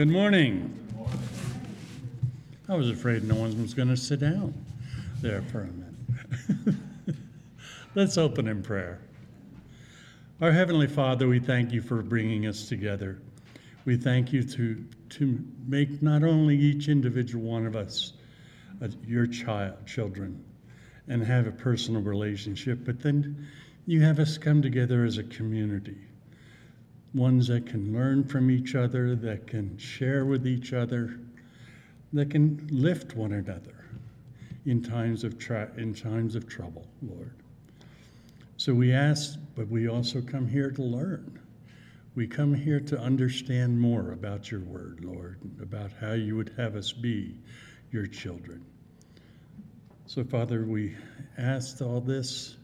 [0.00, 0.74] Good morning.
[2.70, 4.54] I was afraid no one was going to sit down
[5.20, 6.74] there for a minute.
[7.94, 8.98] Let's open in prayer.
[10.40, 13.20] Our Heavenly Father, we thank you for bringing us together.
[13.84, 14.82] We thank you to,
[15.18, 18.14] to make not only each individual one of us
[18.82, 20.42] uh, your child, children,
[21.08, 23.46] and have a personal relationship, but then
[23.84, 25.98] you have us come together as a community
[27.14, 31.18] ones that can learn from each other, that can share with each other,
[32.12, 33.84] that can lift one another
[34.66, 35.34] in times of
[35.76, 37.34] in times of trouble, Lord.
[38.56, 41.40] So we ask, but we also come here to learn.
[42.14, 46.76] We come here to understand more about your word, Lord, about how you would have
[46.76, 47.38] us be
[47.90, 48.64] your children.
[50.06, 50.96] So, Father, we
[51.38, 52.56] ask all this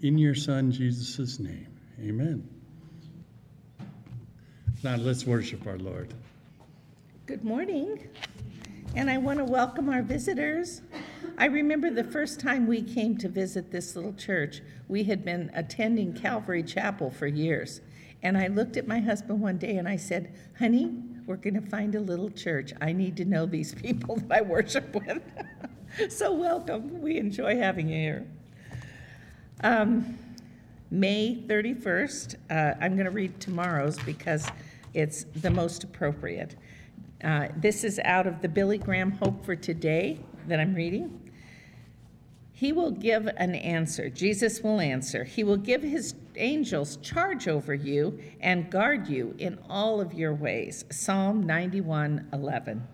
[0.00, 1.68] in your Son, Jesus' name.
[2.00, 2.59] Amen.
[4.82, 6.14] Now let's worship our Lord.
[7.26, 8.08] Good morning.
[8.96, 10.80] And I want to welcome our visitors.
[11.36, 15.50] I remember the first time we came to visit this little church, we had been
[15.54, 17.82] attending Calvary Chapel for years.
[18.22, 20.94] And I looked at my husband one day and I said, Honey,
[21.26, 22.72] we're going to find a little church.
[22.80, 25.22] I need to know these people that I worship with.
[26.08, 27.02] so, welcome.
[27.02, 28.26] We enjoy having you here.
[29.62, 30.18] Um,
[30.90, 34.50] May 31st, uh, I'm going to read tomorrow's because
[34.94, 36.56] it's the most appropriate.
[37.22, 41.30] Uh, this is out of the Billy Graham Hope for Today that I'm reading.
[42.52, 44.10] He will give an answer.
[44.10, 45.24] Jesus will answer.
[45.24, 50.34] He will give his angels charge over you and guard you in all of your
[50.34, 50.84] ways.
[50.90, 52.86] Psalm 91 11.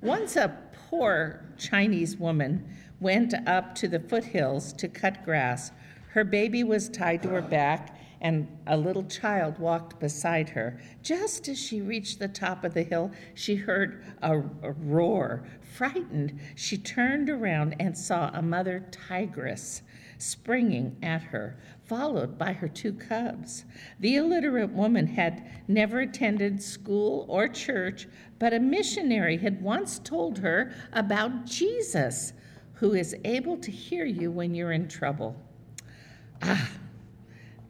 [0.00, 0.56] Once a
[0.88, 2.66] poor Chinese woman
[3.00, 5.70] went up to the foothills to cut grass.
[6.12, 10.80] Her baby was tied to her back and a little child walked beside her.
[11.02, 15.44] Just as she reached the top of the hill, she heard a, a, roar.
[15.60, 19.82] Frightened, she turned around and saw a mother tigress
[20.18, 23.64] springing at her, followed by her two cubs.
[24.00, 30.38] The illiterate woman had never attended school or church, but a missionary had once told
[30.38, 32.32] her about Jesus,
[32.74, 35.36] who is able to hear you when you're in trouble.
[36.42, 36.68] Ah,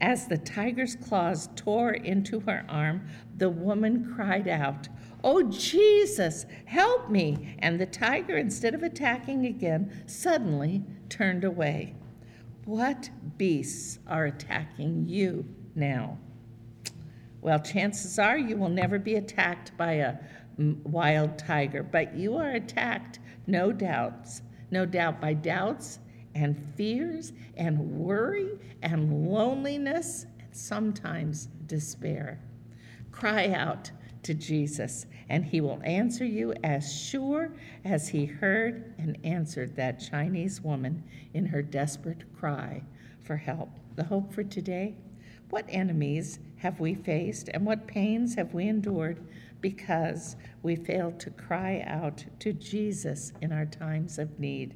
[0.01, 3.07] as the tiger's claws tore into her arm,
[3.37, 4.89] the woman cried out,
[5.25, 7.57] Oh, Jesus, help me!
[7.59, 11.95] And the tiger, instead of attacking again, suddenly turned away.
[12.65, 16.19] What beasts are attacking you now?
[17.41, 20.15] Well, chances are you will never be attacked by a
[20.59, 25.99] mm, wild tiger, but you are attacked, no doubts, no doubt by doubts
[26.39, 32.41] and fears and worry and loneliness and sometimes despair.
[33.11, 33.91] Cry out
[34.23, 37.53] to Jesus, and he will answer you as sure
[37.85, 41.03] as he heard and answered that Chinese woman
[41.35, 42.83] in her desperate cry
[43.23, 43.71] for help.
[43.97, 44.97] The hope for today
[45.51, 49.27] what enemies have we faced and what pains have we endured
[49.61, 54.75] because we failed to cry out to Jesus in our times of need?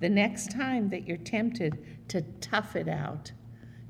[0.00, 3.32] The next time that you're tempted to tough it out,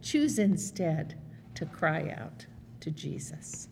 [0.02, 1.18] choose instead
[1.54, 2.46] to cry out
[2.80, 3.69] to Jesus.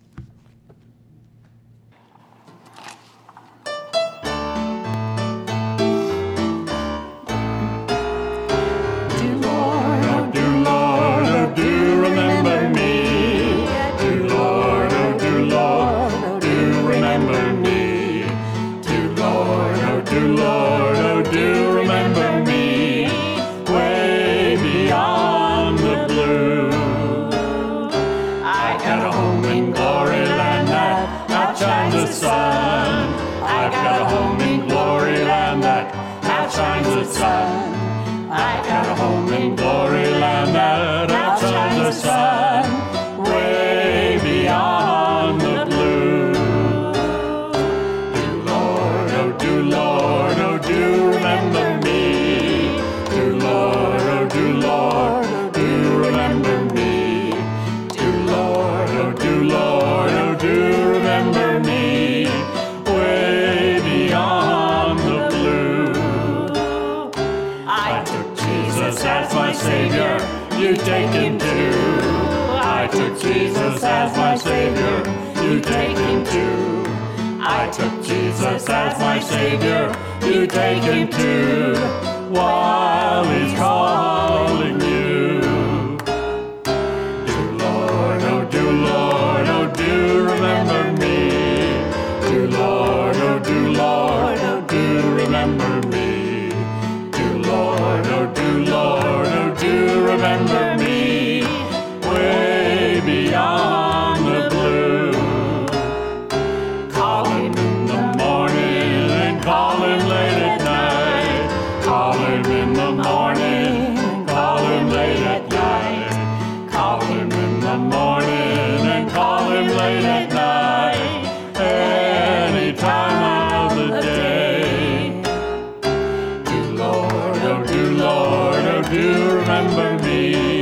[128.90, 130.57] Oh remember me.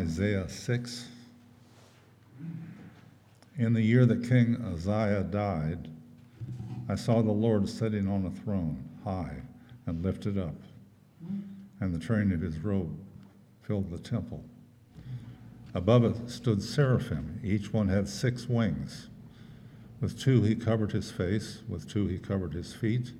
[0.00, 1.08] Isaiah 6.
[3.58, 5.90] In the year that King Uzziah died,
[6.88, 9.42] I saw the Lord sitting on a throne, high
[9.84, 10.54] and lifted up,
[11.80, 12.98] and the train of his robe
[13.60, 14.42] filled the temple.
[15.74, 17.38] Above it stood seraphim.
[17.44, 19.10] Each one had six wings.
[20.00, 23.12] With two he covered his face, with two he covered his feet,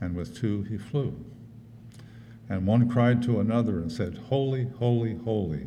[0.00, 1.16] and with two he flew.
[2.48, 5.66] And one cried to another and said, Holy, holy, holy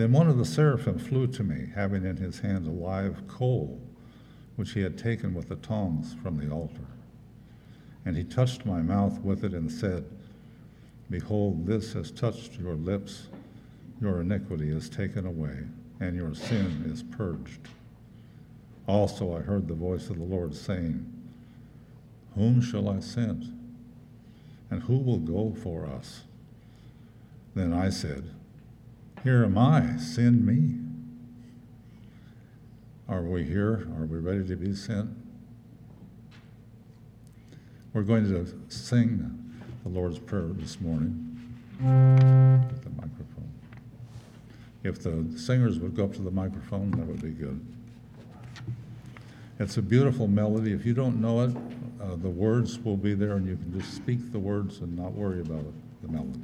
[0.00, 3.78] Then one of the seraphim flew to me, having in his hand a live coal,
[4.56, 6.86] which he had taken with the tongs from the altar.
[8.06, 10.06] And he touched my mouth with it and said,
[11.10, 13.28] Behold, this has touched your lips.
[14.00, 15.66] Your iniquity is taken away,
[16.00, 17.68] and your sin is purged.
[18.86, 21.12] Also, I heard the voice of the Lord saying,
[22.36, 23.54] Whom shall I send?
[24.70, 26.22] And who will go for us?
[27.54, 28.30] Then I said,
[29.22, 30.76] Here am I, send me.
[33.06, 33.86] Are we here?
[33.98, 35.10] Are we ready to be sent?
[37.92, 41.36] We're going to sing the Lord's Prayer this morning.
[41.80, 43.52] Get the microphone.
[44.84, 47.62] If the singers would go up to the microphone, that would be good.
[49.58, 50.72] It's a beautiful melody.
[50.72, 51.54] If you don't know it,
[52.00, 55.12] uh, the words will be there, and you can just speak the words and not
[55.12, 56.40] worry about it, the melody.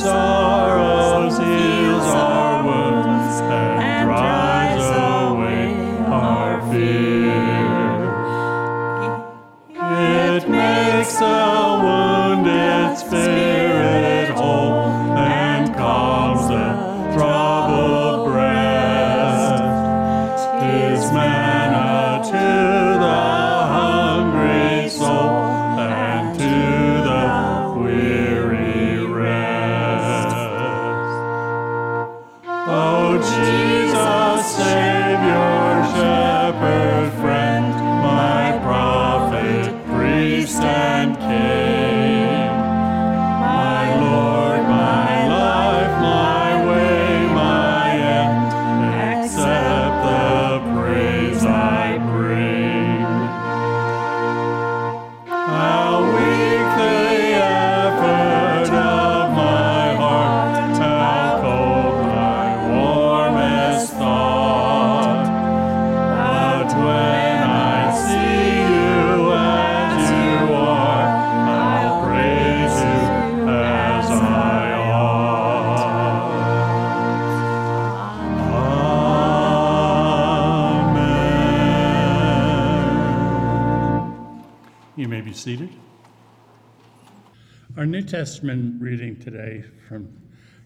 [0.00, 0.29] Sorrows,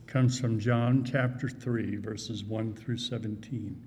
[0.06, 3.82] comes from John chapter 3, verses 1 through 17.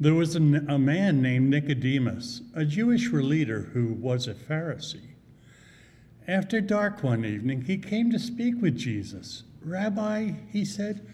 [0.00, 5.14] There was a, a man named Nicodemus, a Jewish leader who was a Pharisee.
[6.26, 9.42] After dark one evening, he came to speak with Jesus.
[9.62, 11.06] Rabbi, he said,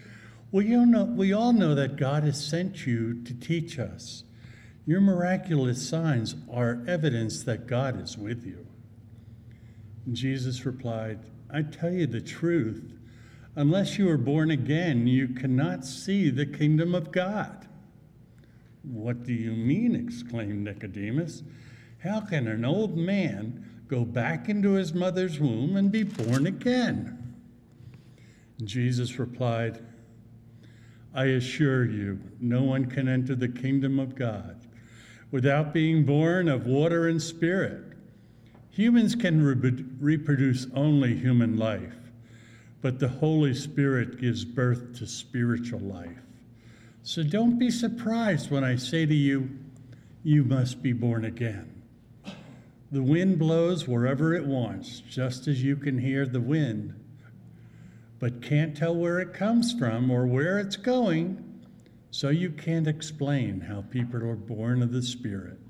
[0.85, 4.23] know, we all know that God has sent you to teach us.
[4.85, 8.65] Your miraculous signs are evidence that God is with you.
[10.05, 11.19] And Jesus replied,
[11.53, 12.93] I tell you the truth.
[13.55, 17.67] Unless you are born again, you cannot see the kingdom of God.
[18.83, 19.95] What do you mean?
[19.95, 21.43] exclaimed Nicodemus.
[21.99, 27.35] How can an old man go back into his mother's womb and be born again?
[28.63, 29.83] Jesus replied,
[31.13, 34.65] I assure you, no one can enter the kingdom of God
[35.29, 37.90] without being born of water and spirit.
[38.71, 41.93] Humans can re- reproduce only human life,
[42.81, 46.17] but the Holy Spirit gives birth to spiritual life.
[47.03, 49.49] So don't be surprised when I say to you,
[50.23, 51.67] you must be born again.
[52.91, 56.93] The wind blows wherever it wants, just as you can hear the wind,
[58.19, 61.43] but can't tell where it comes from or where it's going,
[62.11, 65.60] so you can't explain how people are born of the Spirit.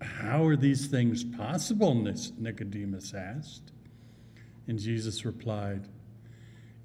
[0.00, 1.94] How are these things possible?
[1.94, 3.72] Nicodemus asked.
[4.66, 5.88] And Jesus replied,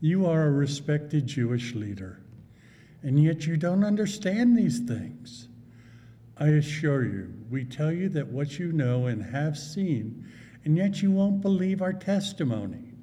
[0.01, 2.19] You are a respected Jewish leader
[3.05, 5.47] and yet you don't understand these things.
[6.37, 10.25] I assure you, we tell you that what you know and have seen,
[10.65, 12.93] and yet you won't believe our testimony.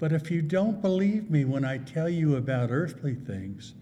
[0.00, 3.74] But if you don't believe me when I tell you about earthly things,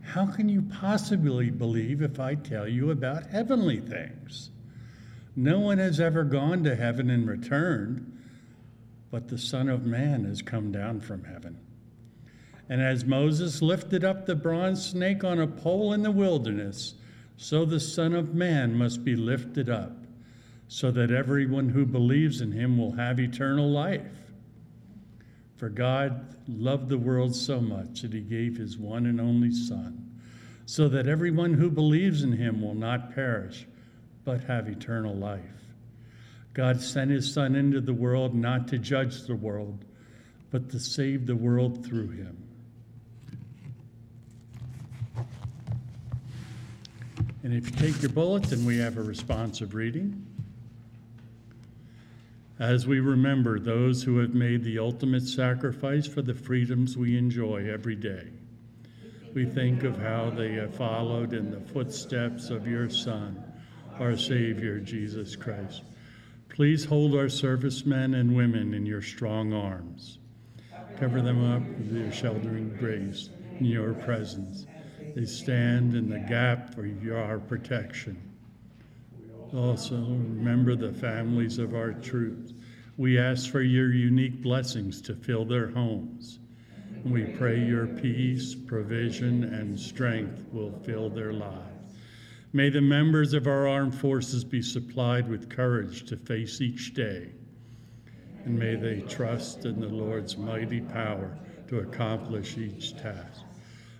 [0.00, 4.48] how can you possibly believe if I tell you about heavenly things?
[5.36, 8.10] No one has ever gone to heaven and returned,
[9.10, 11.58] but the Son of Man has come down from heaven.
[12.68, 16.94] And as Moses lifted up the bronze snake on a pole in the wilderness,
[17.36, 19.92] so the Son of Man must be lifted up,
[20.68, 24.32] so that everyone who believes in him will have eternal life.
[25.56, 30.18] For God loved the world so much that he gave his one and only Son,
[30.64, 33.66] so that everyone who believes in him will not perish,
[34.26, 35.40] but have eternal life.
[36.52, 39.84] God sent his Son into the world not to judge the world,
[40.50, 42.36] but to save the world through him.
[47.44, 50.26] And if you take your bulletin, we have a responsive reading.
[52.58, 57.70] As we remember those who have made the ultimate sacrifice for the freedoms we enjoy
[57.70, 58.26] every day,
[59.34, 63.45] we think of how they have followed in the footsteps of your Son,
[64.00, 65.82] our Savior, Jesus Christ.
[66.48, 70.18] Please hold our servicemen and women in your strong arms.
[70.98, 73.28] Cover them up with your sheltering grace
[73.58, 74.66] in your presence
[75.16, 78.20] they stand in the gap for your protection.
[79.54, 82.52] Also, remember the families of our troops.
[82.98, 86.38] We ask for your unique blessings to fill their homes.
[87.02, 91.75] We pray your peace, provision, and strength will fill their lives.
[92.56, 97.32] May the members of our armed forces be supplied with courage to face each day.
[98.46, 101.36] And may they trust in the Lord's mighty power
[101.68, 103.42] to accomplish each task.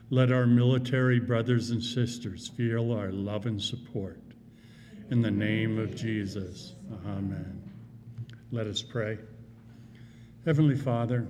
[0.08, 4.22] Let our military brothers and sisters feel our love and support.
[5.10, 6.72] In the name of Jesus,
[7.06, 7.62] amen.
[8.52, 9.18] Let us pray.
[10.46, 11.26] Heavenly Father,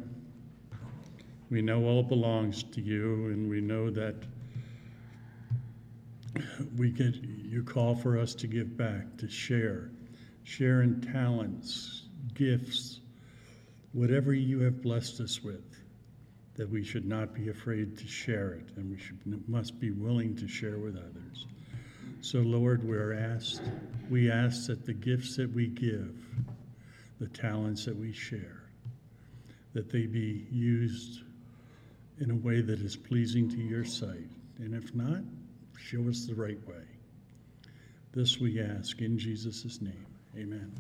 [1.51, 4.15] we know all belongs to you, and we know that
[6.77, 9.91] we get you call for us to give back, to share,
[10.45, 12.03] share in talents,
[12.35, 13.01] gifts,
[13.93, 15.65] whatever you have blessed us with
[16.55, 20.35] that we should not be afraid to share it and we should, must be willing
[20.37, 21.47] to share with others.
[22.23, 23.63] So, Lord, we're asked,
[24.09, 26.15] we ask that the gifts that we give,
[27.21, 28.63] the talents that we share,
[29.75, 31.21] that they be used
[32.19, 34.31] in a way that is pleasing to your sight.
[34.59, 35.21] And if not,
[35.77, 36.85] show us the right way.
[38.13, 40.07] This we ask in Jesus' name.
[40.37, 40.73] Amen.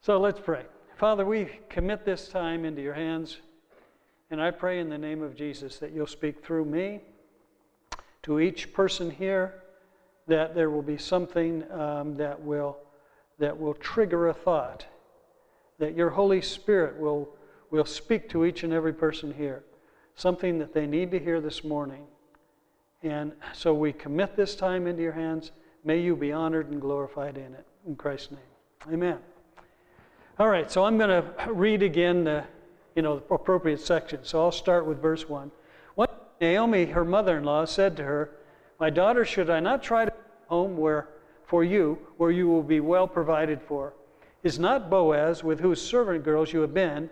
[0.00, 0.64] So let's pray.
[0.96, 3.38] Father, we commit this time into your hands,
[4.30, 7.00] and I pray in the name of Jesus that you'll speak through me
[8.22, 9.62] to each person here,
[10.26, 12.78] that there will be something um, that will
[13.38, 14.86] that will trigger a thought,
[15.78, 17.28] that your Holy Spirit will
[17.70, 19.64] will speak to each and every person here,
[20.14, 22.06] something that they need to hear this morning.
[23.02, 25.50] And so we commit this time into your hands.
[25.84, 27.66] May you be honored and glorified in it.
[27.86, 28.94] In Christ's name.
[28.94, 29.18] Amen.
[30.38, 32.44] All right, so I'm going to read again the,
[32.94, 34.20] you know, the appropriate section.
[34.22, 35.50] So I'll start with verse 1.
[35.94, 36.08] One
[36.40, 38.30] Naomi, her mother-in-law, said to her,
[38.78, 40.12] My daughter, should I not try to
[40.46, 41.08] home where
[41.44, 43.94] for you, where you will be well provided for?
[44.42, 47.10] Is not Boaz, with whose servant girls you have been,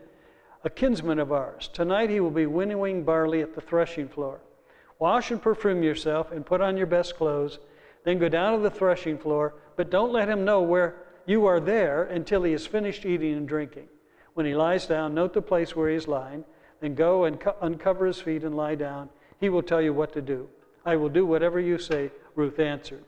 [0.64, 1.68] a kinsman of ours?
[1.72, 4.40] Tonight he will be winnowing barley at the threshing floor.
[5.00, 7.58] Wash and perfume yourself and put on your best clothes
[8.04, 11.60] then go down to the threshing floor, but don't let him know where you are
[11.60, 13.88] there until he has finished eating and drinking.
[14.34, 16.44] When he lies down, note the place where he is lying.
[16.80, 19.10] Then go and co- uncover his feet and lie down.
[19.38, 20.48] He will tell you what to do.
[20.86, 23.04] I will do whatever you say, Ruth answered.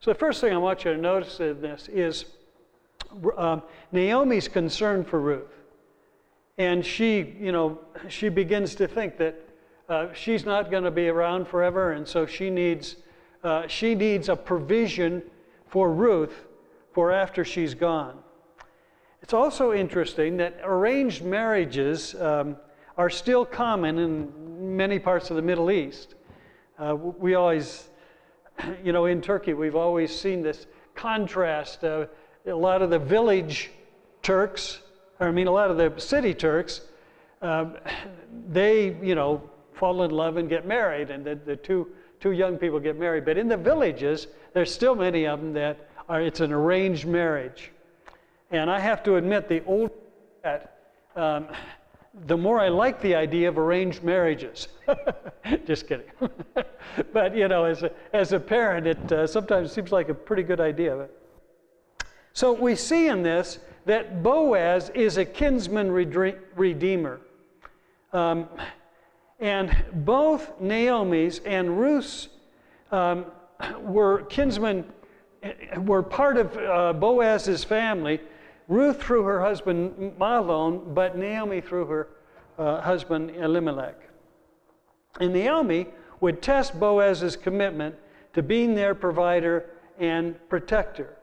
[0.00, 2.26] So, the first thing I want you to notice in this is
[3.38, 5.54] um, Naomi's concern for Ruth.
[6.58, 9.45] And she, you know, she begins to think that
[9.88, 12.96] uh, she's not going to be around forever, and so she needs
[13.44, 15.22] uh, she needs a provision
[15.68, 16.46] for Ruth
[16.92, 18.18] for after she's gone.
[19.22, 22.56] It's also interesting that arranged marriages um,
[22.96, 26.14] are still common in many parts of the Middle East.
[26.78, 27.88] Uh, we always,
[28.84, 31.84] you know, in Turkey, we've always seen this contrast.
[31.84, 32.08] A
[32.46, 33.70] lot of the village
[34.22, 34.80] Turks,
[35.20, 36.80] or I mean, a lot of the city Turks,
[37.42, 37.66] uh,
[38.48, 39.42] they, you know,
[39.76, 41.86] fall in love and get married, and the, the two
[42.20, 43.24] two young people get married.
[43.24, 47.70] But in the villages, there's still many of them that are, it's an arranged marriage.
[48.50, 49.92] And I have to admit, the older
[50.42, 50.78] that,
[51.16, 51.48] um,
[52.26, 54.68] the more I like the idea of arranged marriages.
[55.66, 56.06] Just kidding.
[57.12, 60.42] but, you know, as a, as a parent, it uh, sometimes seems like a pretty
[60.42, 61.08] good idea.
[62.32, 67.20] So we see in this that Boaz is a kinsman redeemer.
[68.12, 68.48] Um,
[69.40, 72.28] and both Naomi's and Ruth's
[72.90, 73.26] um,
[73.80, 74.84] were kinsmen,
[75.78, 78.20] were part of uh, Boaz's family.
[78.68, 82.08] Ruth through her husband Mahlon, but Naomi through her
[82.58, 83.96] uh, husband Elimelech.
[85.20, 85.86] And Naomi
[86.20, 87.94] would test Boaz's commitment
[88.32, 89.66] to being their provider
[89.98, 91.16] and protector.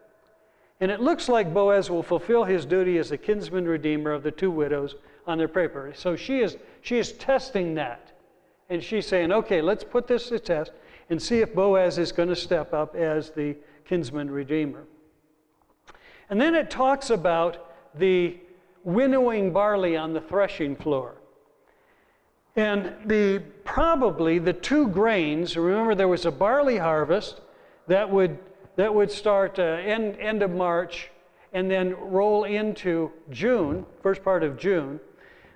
[0.79, 4.31] And it looks like Boaz will fulfill his duty as the kinsman redeemer of the
[4.31, 4.95] two widows
[5.25, 5.93] on their paper.
[5.95, 8.02] So she is, she is testing that.
[8.73, 10.71] And she's saying, okay, let's put this to test
[11.11, 13.55] and see if Boaz is going to step up as the
[13.85, 14.85] kinsman redeemer.
[16.27, 18.35] And then it talks about the
[18.83, 21.13] winnowing barley on the threshing floor.
[22.55, 27.41] And the probably the two grains, remember there was a barley harvest
[27.85, 28.39] that would
[28.75, 31.11] that would start uh, end, end of March
[31.53, 34.99] and then roll into June, first part of June.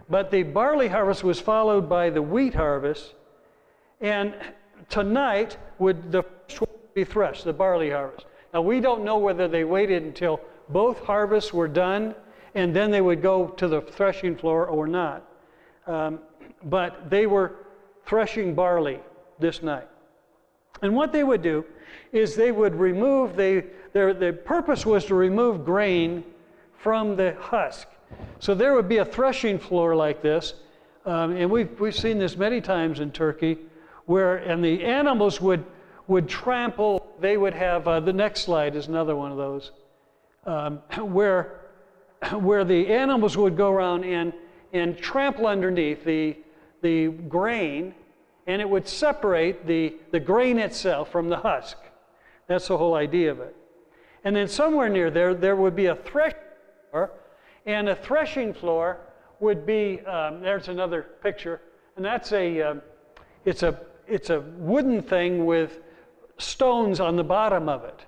[0.10, 3.14] But the barley harvest was followed by the wheat harvest.
[4.00, 4.36] And
[4.90, 6.24] tonight would the
[6.94, 8.26] be threshed, the barley harvest.
[8.54, 12.16] Now we don't know whether they waited until both harvests were done
[12.56, 15.24] and then they would go to the threshing floor or not.
[15.86, 16.20] Um,
[16.66, 17.54] but they were
[18.08, 19.00] threshing barley
[19.38, 19.88] this night.
[20.82, 21.66] And what they would do
[22.12, 26.24] is they would remove, they, their, their purpose was to remove grain
[26.78, 27.88] from the husk.
[28.40, 30.54] So there would be a threshing floor like this,
[31.06, 33.58] um, and we've, we've seen this many times in Turkey,
[34.06, 35.64] where, and the animals would,
[36.08, 39.72] would trample, they would have, uh, the next slide is another one of those,
[40.46, 40.78] um,
[41.14, 41.62] where,
[42.34, 44.34] where the animals would go around and,
[44.74, 46.38] and trample underneath the,
[46.82, 47.94] the grain,
[48.46, 51.78] and it would separate the, the grain itself from the husk.
[52.48, 53.56] That's the whole idea of it.
[54.24, 56.40] And then somewhere near there, there would be a threshing
[56.92, 57.12] floor,
[57.68, 59.02] and a threshing floor
[59.40, 61.62] would be, um, there's another picture,
[61.96, 62.82] and that's a, um,
[63.46, 65.82] it's a, it's a wooden thing with
[66.38, 68.06] stones on the bottom of it.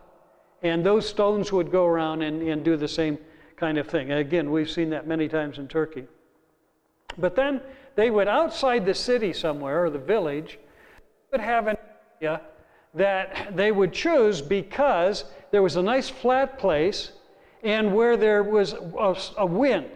[0.62, 3.18] And those stones would go around and, and do the same
[3.58, 4.12] kind of thing.
[4.12, 6.06] Again, we've seen that many times in Turkey.
[7.18, 7.62] But then
[7.96, 10.58] they would, outside the city somewhere, or the village,
[11.32, 11.78] would have an
[12.22, 12.42] area
[12.94, 17.12] that they would choose because there was a nice flat place
[17.64, 19.90] and where there was a, a, wind.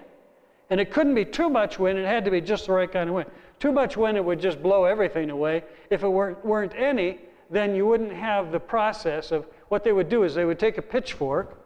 [0.69, 3.09] And it couldn't be too much wind, it had to be just the right kind
[3.09, 3.29] of wind.
[3.59, 5.63] Too much wind, it would just blow everything away.
[5.89, 10.09] If it weren't, weren't any, then you wouldn't have the process of what they would
[10.09, 11.57] do is they would take a pitchfork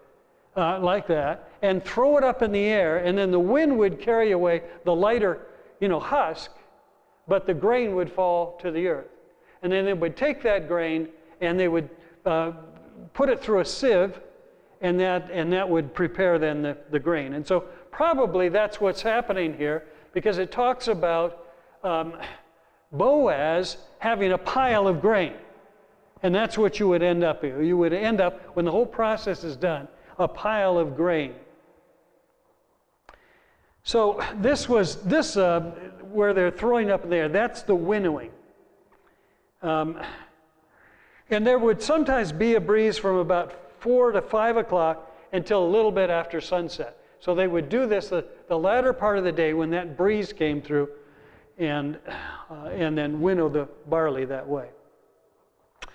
[0.55, 3.99] uh, like that and throw it up in the air, and then the wind would
[3.99, 5.47] carry away the lighter,
[5.79, 6.51] you know, husk,
[7.27, 9.07] but the grain would fall to the earth.
[9.61, 11.09] And then they would take that grain
[11.41, 11.89] and they would
[12.25, 12.53] uh,
[13.13, 14.19] put it through a sieve
[14.81, 17.33] and that, and that would prepare then the, the grain.
[17.33, 17.61] And so
[17.91, 21.45] probably that's what's happening here because it talks about
[21.83, 22.13] um,
[22.91, 25.33] Boaz having a pile of grain.
[26.23, 27.61] And that's what you would end up here.
[27.61, 29.87] You would end up, when the whole process is done,
[30.17, 31.33] a pile of grain.
[33.83, 35.61] So this was, this, uh,
[36.11, 38.31] where they're throwing up there, that's the winnowing.
[39.61, 40.01] Um,
[41.29, 45.69] and there would sometimes be a breeze from about 4 to 5 o'clock until a
[45.69, 46.97] little bit after sunset.
[47.21, 50.33] So they would do this the, the latter part of the day when that breeze
[50.33, 50.89] came through
[51.57, 51.97] and,
[52.51, 54.67] uh, and then winnow the barley that way.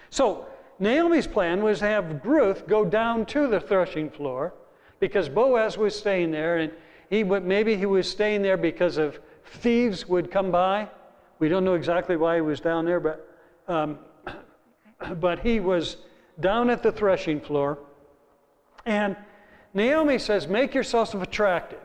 [0.08, 0.46] So
[0.78, 4.54] Naomi's plan was to have Ruth go down to the threshing floor
[4.98, 6.72] because Boaz was staying there and
[7.10, 10.88] he maybe he was staying there because of thieves would come by.
[11.40, 13.28] We don't know exactly why he was down there, but
[13.68, 13.98] um,
[15.20, 15.98] but he was
[16.40, 17.78] down at the threshing floor.
[18.86, 19.16] And
[19.74, 21.78] Naomi says, Make yourself attractive.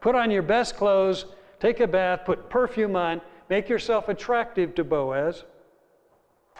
[0.00, 1.26] Put on your best clothes,
[1.58, 5.44] take a bath, put perfume on, make yourself attractive to Boaz.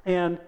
[0.05, 0.39] And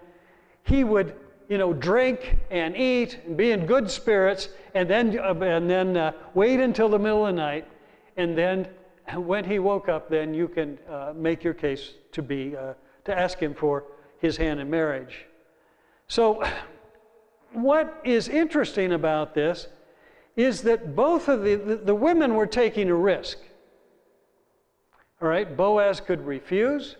[0.63, 1.15] he would,
[1.49, 5.97] you know, drink and eat and be in good spirits, and then, uh, and then
[5.97, 7.67] uh, wait until the middle of the night.
[8.17, 8.67] And then
[9.15, 12.73] when he woke up, then you can uh, make your case to be, uh,
[13.05, 13.85] to ask him for
[14.19, 15.25] his hand in marriage.
[16.07, 16.43] So,
[17.53, 19.67] what is interesting about this
[20.35, 23.37] is that both of the, the, the women were taking a risk.
[25.21, 26.95] All right, Boaz could refuse.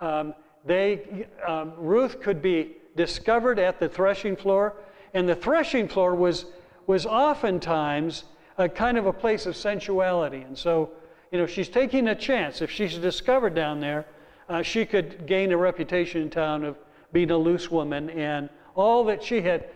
[0.00, 4.74] Um, they, um, Ruth could be discovered at the threshing floor,
[5.12, 6.46] and the threshing floor was,
[6.86, 8.24] was oftentimes
[8.58, 10.40] a kind of a place of sensuality.
[10.42, 10.90] And so,
[11.30, 12.62] you know, she's taking a chance.
[12.62, 14.06] If she's discovered down there,
[14.48, 16.76] uh, she could gain a reputation in town of
[17.12, 19.68] being a loose woman, and all that she had,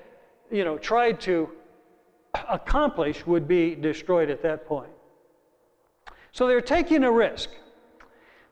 [0.50, 1.50] you know, tried to
[2.48, 4.90] accomplish would be destroyed at that point.
[6.32, 7.50] So they're taking a risk.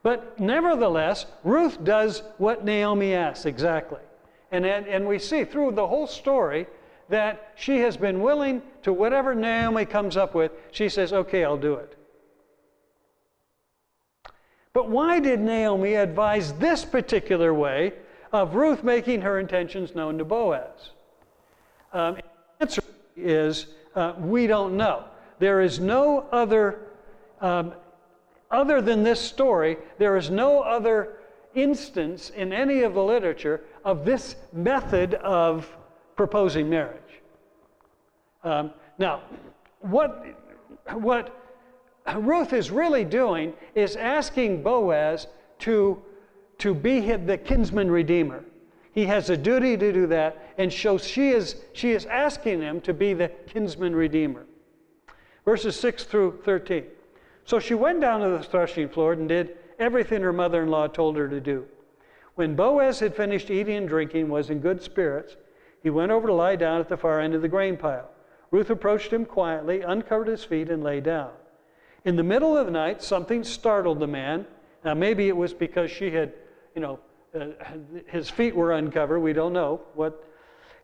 [0.02, 4.00] But nevertheless, Ruth does what Naomi asks exactly.
[4.52, 6.66] And, and we see through the whole story
[7.08, 11.56] that she has been willing to whatever Naomi comes up with, she says, okay, I'll
[11.56, 11.96] do it.
[14.72, 17.94] But why did Naomi advise this particular way
[18.32, 20.90] of Ruth making her intentions known to Boaz?
[21.92, 22.22] Um, the
[22.60, 22.82] answer
[23.16, 25.04] is uh, we don't know.
[25.38, 26.80] There is no other,
[27.40, 27.74] um,
[28.50, 31.18] other than this story, there is no other
[31.54, 35.74] instance in any of the literature of this method of
[36.16, 37.00] proposing marriage.
[38.44, 39.22] Um, now,
[39.80, 40.24] what,
[40.92, 41.34] what
[42.16, 45.26] Ruth is really doing is asking Boaz
[45.60, 46.00] to,
[46.58, 48.44] to be the kinsman redeemer.
[48.92, 52.80] He has a duty to do that, and so she is, she is asking him
[52.82, 54.46] to be the kinsman redeemer.
[55.44, 56.84] Verses 6 through 13.
[57.44, 60.86] So she went down to the threshing floor and did everything her mother in law
[60.86, 61.66] told her to do.
[62.34, 65.36] When Boaz had finished eating and drinking, was in good spirits,
[65.82, 68.10] he went over to lie down at the far end of the grain pile.
[68.50, 71.30] Ruth approached him quietly, uncovered his feet, and lay down.
[72.04, 74.46] In the middle of the night, something startled the man.
[74.84, 76.32] Now, maybe it was because she had,
[76.76, 77.00] you know,
[77.34, 77.46] uh,
[78.06, 79.20] his feet were uncovered.
[79.20, 80.22] We don't know what.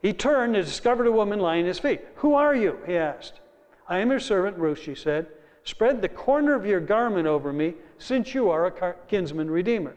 [0.00, 2.00] He turned and discovered a woman lying at his feet.
[2.16, 2.78] Who are you?
[2.86, 3.40] he asked.
[3.86, 5.28] I am your servant, Ruth, she said.
[5.64, 9.94] Spread the corner of your garment over me, since you are a kinsman redeemer.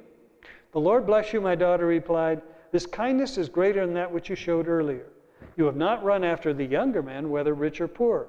[0.74, 2.42] The Lord bless you, my daughter replied.
[2.72, 5.08] This kindness is greater than that which you showed earlier.
[5.56, 8.28] You have not run after the younger man, whether rich or poor.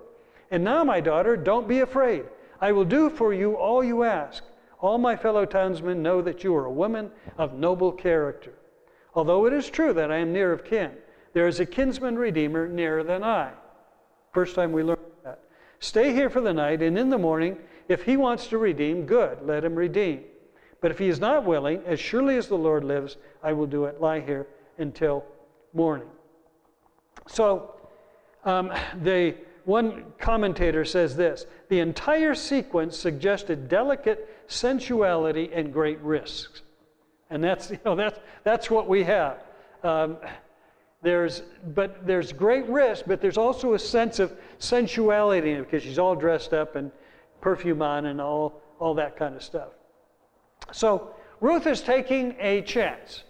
[0.50, 2.24] And now, my daughter, don't be afraid.
[2.61, 4.44] I will do for you all you ask.
[4.81, 8.53] All my fellow townsmen know that you are a woman of noble character.
[9.15, 10.93] Although it is true that I am near of kin,
[11.33, 13.53] there is a kinsman redeemer nearer than I.
[14.33, 15.41] First time we learned that.
[15.81, 17.57] Stay here for the night, and in the morning,
[17.89, 20.25] if he wants to redeem, good, let him redeem.
[20.81, 23.87] But if he is not willing, as surely as the Lord lives, I will do
[23.87, 24.01] it.
[24.01, 24.47] Lie here
[24.79, 25.25] until
[25.73, 26.09] morning.
[27.27, 27.75] So,
[28.45, 36.62] um, they one commentator says this the entire sequence suggested delicate sensuality and great risks.
[37.29, 39.42] And that's, you know, that's, that's what we have.
[39.83, 40.16] Um,
[41.02, 41.42] there's,
[41.74, 45.98] but there's great risk, but there's also a sense of sensuality in it because she's
[45.98, 46.90] all dressed up and
[47.40, 49.68] perfume on and all, all that kind of stuff.
[50.72, 53.24] So Ruth is taking a chance.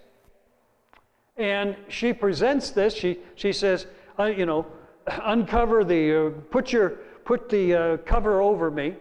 [1.36, 2.94] And she presents this.
[2.94, 3.86] She, she says,
[4.18, 4.66] uh, you know,
[5.22, 6.90] uncover the, uh, put, your,
[7.24, 8.94] put the uh, cover over me.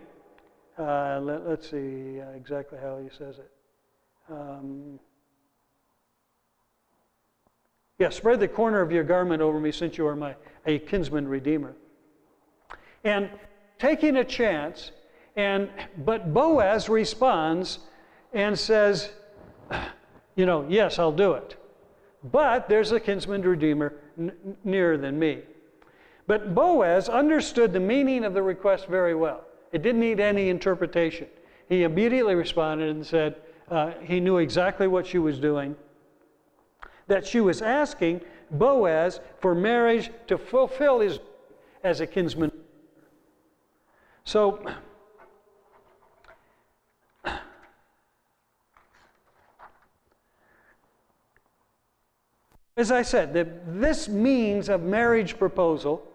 [0.78, 3.52] Uh, let, us see uh, exactly how he says it.
[4.30, 5.00] Um,
[7.98, 11.28] yeah, spread the corner of your garment over me since you are my a kinsman
[11.28, 11.76] redeemer.
[13.04, 13.30] And
[13.80, 14.92] taking a chance,
[15.36, 17.80] and but Boaz responds
[18.34, 19.12] and says,
[20.36, 21.56] you know, yes, I'll do it.
[22.32, 25.42] but there's a kinsman redeemer n- nearer than me.
[26.28, 29.46] But Boaz understood the meaning of the request very well.
[29.72, 31.28] It didn't need any interpretation.
[31.70, 33.36] He immediately responded and said
[33.70, 35.76] uh, he knew exactly what she was doing.
[37.08, 41.20] That she was asking Boaz for marriage to fulfill his
[41.84, 42.52] as a kinsman.
[44.24, 44.66] So,
[52.76, 56.12] as I said, the, this means of marriage proposal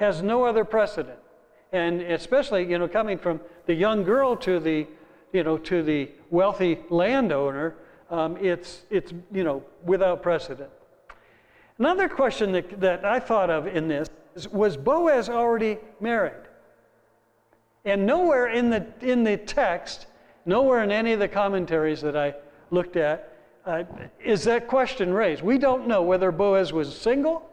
[0.00, 1.18] has no other precedent.
[1.72, 4.86] And especially, you know, coming from the young girl to the,
[5.32, 7.76] you know, to the wealthy landowner,
[8.08, 10.70] um, it's, it's, you know, without precedent.
[11.78, 16.48] Another question that, that I thought of in this is, was Boaz already married?
[17.84, 20.06] And nowhere in the, in the text,
[20.46, 22.34] nowhere in any of the commentaries that I
[22.70, 23.36] looked at,
[23.66, 23.84] uh,
[24.24, 25.42] is that question raised.
[25.42, 27.49] We don't know whether Boaz was single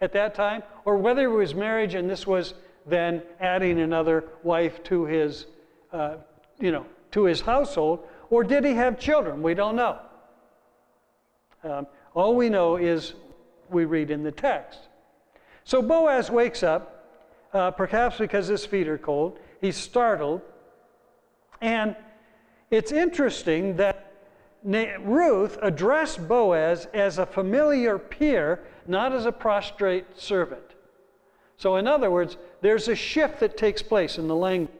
[0.00, 2.54] at that time or whether it was marriage and this was
[2.86, 5.46] then adding another wife to his,
[5.92, 6.16] uh,
[6.60, 9.42] you know, to his household, or did he have children?
[9.42, 9.98] We don't know.
[11.64, 13.14] Um, all we know is
[13.70, 14.78] we read in the text.
[15.64, 17.08] So Boaz wakes up,
[17.52, 19.38] uh, perhaps because his feet are cold.
[19.60, 20.42] He's startled.
[21.60, 21.96] And
[22.70, 24.05] it's interesting that
[24.66, 30.62] Ruth addressed Boaz as a familiar peer, not as a prostrate servant.
[31.56, 34.76] So, in other words, there's a shift that takes place in the language.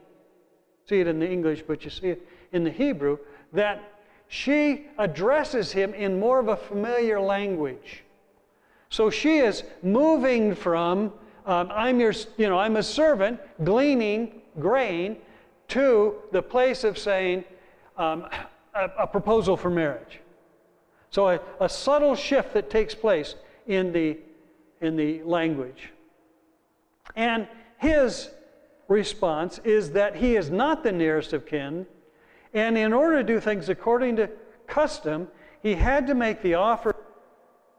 [0.89, 3.19] See it in the English, but you see it in the Hebrew,
[3.53, 8.03] that she addresses him in more of a familiar language.
[8.91, 11.13] So she is moving from
[11.47, 15.17] um, I'm your, you know, I'm a servant gleaning grain
[15.69, 17.45] to the place of saying
[17.97, 18.29] um,
[18.77, 20.21] a, a, proposal for marriage.
[21.11, 23.35] So a, a subtle shift that takes place
[23.67, 24.19] in the
[24.81, 25.91] in the language.
[27.15, 27.49] And
[27.79, 28.29] his
[28.89, 31.87] response is that he is not the nearest of kin,
[32.53, 34.31] and in order to do things according to
[34.67, 35.29] custom,
[35.63, 36.95] he had to make the offer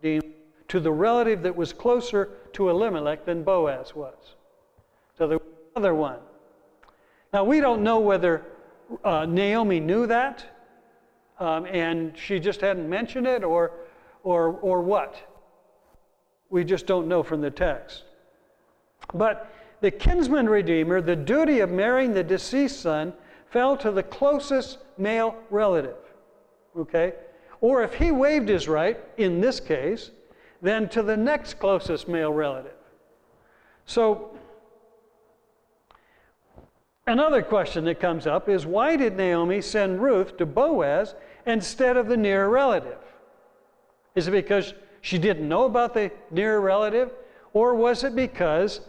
[0.01, 4.35] to the relative that was closer to Elimelech than Boaz was.
[5.17, 6.19] So there was another one.
[7.33, 8.43] Now, we don't know whether
[9.03, 10.45] uh, Naomi knew that
[11.39, 13.71] um, and she just hadn't mentioned it or,
[14.23, 15.15] or, or what.
[16.49, 18.03] We just don't know from the text.
[19.13, 23.13] But the kinsman redeemer, the duty of marrying the deceased son,
[23.49, 25.97] fell to the closest male relative.
[26.75, 27.13] Okay?
[27.61, 30.11] Or if he waived his right, in this case,
[30.61, 32.73] then to the next closest male relative.
[33.85, 34.37] So,
[37.05, 41.15] another question that comes up is why did Naomi send Ruth to Boaz
[41.47, 42.97] instead of the nearer relative?
[44.15, 47.11] Is it because she didn't know about the nearer relative?
[47.53, 48.81] Or was it because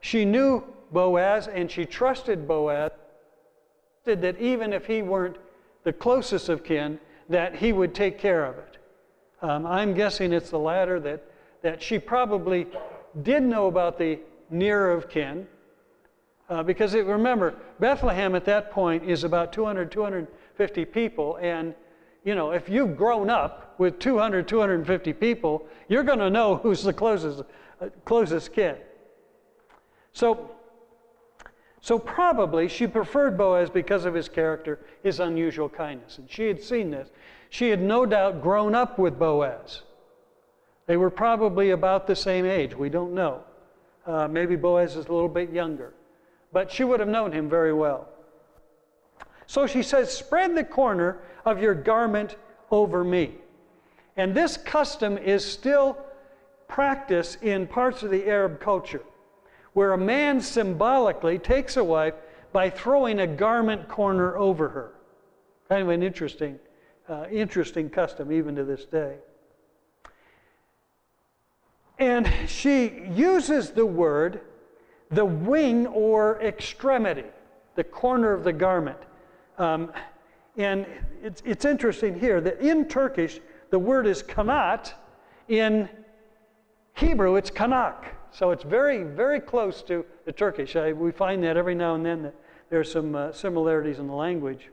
[0.00, 2.92] she knew Boaz and she trusted Boaz,
[4.04, 5.36] that even if he weren't
[5.82, 8.78] the closest of kin, that he would take care of it?
[9.42, 11.24] Um, I'm guessing it's the latter that,
[11.62, 12.66] that she probably
[13.22, 15.46] did know about the nearer of kin.
[16.48, 21.38] Uh, because it, remember, Bethlehem at that point is about 200, 250 people.
[21.42, 21.74] And,
[22.26, 26.82] you know, if you've grown up with 200, 250 people, you're going to know who's
[26.82, 27.44] the closest,
[28.04, 28.74] closest kin.
[30.12, 30.50] So,
[31.80, 36.18] so probably she preferred Boaz because of his character, his unusual kindness.
[36.18, 37.08] And she had seen this.
[37.48, 39.82] She had no doubt grown up with Boaz.
[40.86, 42.74] They were probably about the same age.
[42.74, 43.44] We don't know.
[44.04, 45.94] Uh, maybe Boaz is a little bit younger.
[46.52, 48.08] But she would have known him very well.
[49.46, 52.36] So she says, Spread the corner of your garment
[52.70, 53.34] over me.
[54.16, 55.98] And this custom is still
[56.68, 59.02] practiced in parts of the Arab culture,
[59.72, 62.14] where a man symbolically takes a wife
[62.52, 64.92] by throwing a garment corner over her.
[65.68, 66.58] Kind of an interesting
[67.08, 69.16] uh, interesting custom even to this day.
[71.98, 74.40] And she uses the word
[75.08, 77.24] the wing or extremity,
[77.76, 78.98] the corner of the garment.
[79.58, 79.92] Um,
[80.56, 80.86] and
[81.22, 83.40] it's, it's interesting here that in Turkish,
[83.70, 84.92] the word is kanat.
[85.48, 85.88] In
[86.94, 88.06] Hebrew, it's kanak.
[88.30, 90.76] So it's very, very close to the Turkish.
[90.76, 92.34] I, we find that every now and then that
[92.70, 94.70] there are some uh, similarities in the language.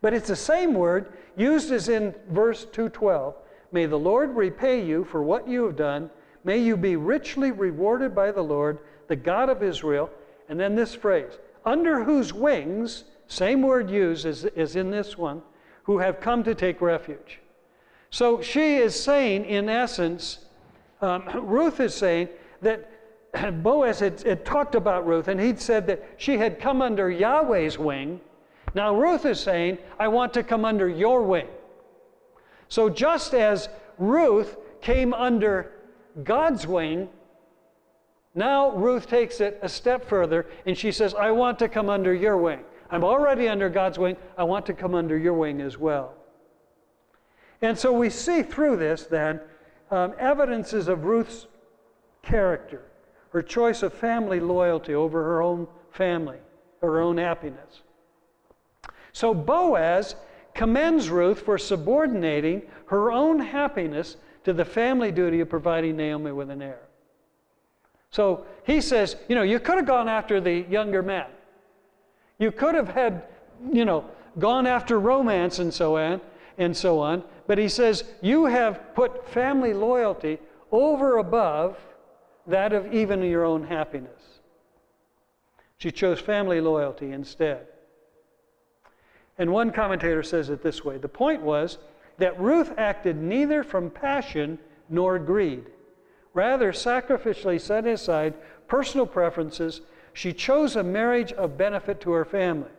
[0.00, 3.34] But it's the same word used as in verse 212.
[3.72, 6.10] May the Lord repay you for what you have done.
[6.42, 8.78] May you be richly rewarded by the Lord,
[9.08, 10.10] the God of Israel.
[10.48, 15.40] And then this phrase, under whose wings, same word used as, as in this one,
[15.84, 17.38] who have come to take refuge.
[18.10, 20.40] So she is saying, in essence,
[21.00, 22.28] um, Ruth is saying
[22.60, 22.90] that
[23.62, 27.78] Boaz had, had talked about Ruth, and he'd said that she had come under Yahweh's
[27.78, 28.20] wing.
[28.74, 31.46] Now Ruth is saying, I want to come under your wing.
[32.68, 35.70] So just as Ruth came under
[36.24, 37.08] God's wing,
[38.34, 42.12] now Ruth takes it a step further and she says, I want to come under
[42.12, 42.60] your wing.
[42.90, 44.16] I'm already under God's wing.
[44.36, 46.14] I want to come under your wing as well.
[47.62, 49.40] And so we see through this then
[49.90, 51.46] um, evidences of Ruth's
[52.22, 52.82] character,
[53.30, 56.38] her choice of family loyalty over her own family,
[56.80, 57.82] her own happiness.
[59.12, 60.14] So Boaz
[60.54, 66.50] commends Ruth for subordinating her own happiness to the family duty of providing Naomi with
[66.50, 66.80] an heir.
[68.10, 71.26] So he says, you know, you could have gone after the younger man.
[72.40, 73.22] You could have had,
[73.72, 74.06] you know,
[74.38, 76.20] gone after romance and so on
[76.58, 77.22] and so on.
[77.46, 80.38] But he says, you have put family loyalty
[80.72, 81.78] over above
[82.46, 84.40] that of even your own happiness.
[85.76, 87.66] She chose family loyalty instead.
[89.38, 91.78] And one commentator says it this way the point was
[92.18, 95.64] that Ruth acted neither from passion nor greed.
[96.34, 98.34] Rather, sacrificially setting aside
[98.68, 99.80] personal preferences,
[100.12, 102.70] she chose a marriage of benefit to her family.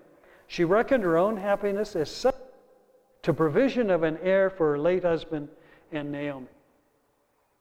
[0.47, 2.35] She reckoned her own happiness as such
[3.23, 5.47] to provision of an heir for her late husband
[5.91, 6.47] and Naomi.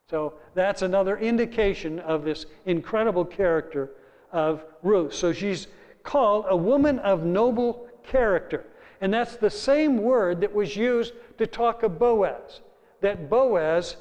[0.09, 3.91] So that's another indication of this incredible character
[4.33, 5.15] of Ruth.
[5.15, 5.69] So she's
[6.03, 8.65] called a woman of noble character.
[9.01, 12.61] And that's the same word that was used to talk of Boaz.
[13.01, 13.97] That Boaz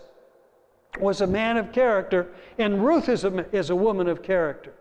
[0.99, 4.73] was a man of character, and Ruth is a, is a woman of character.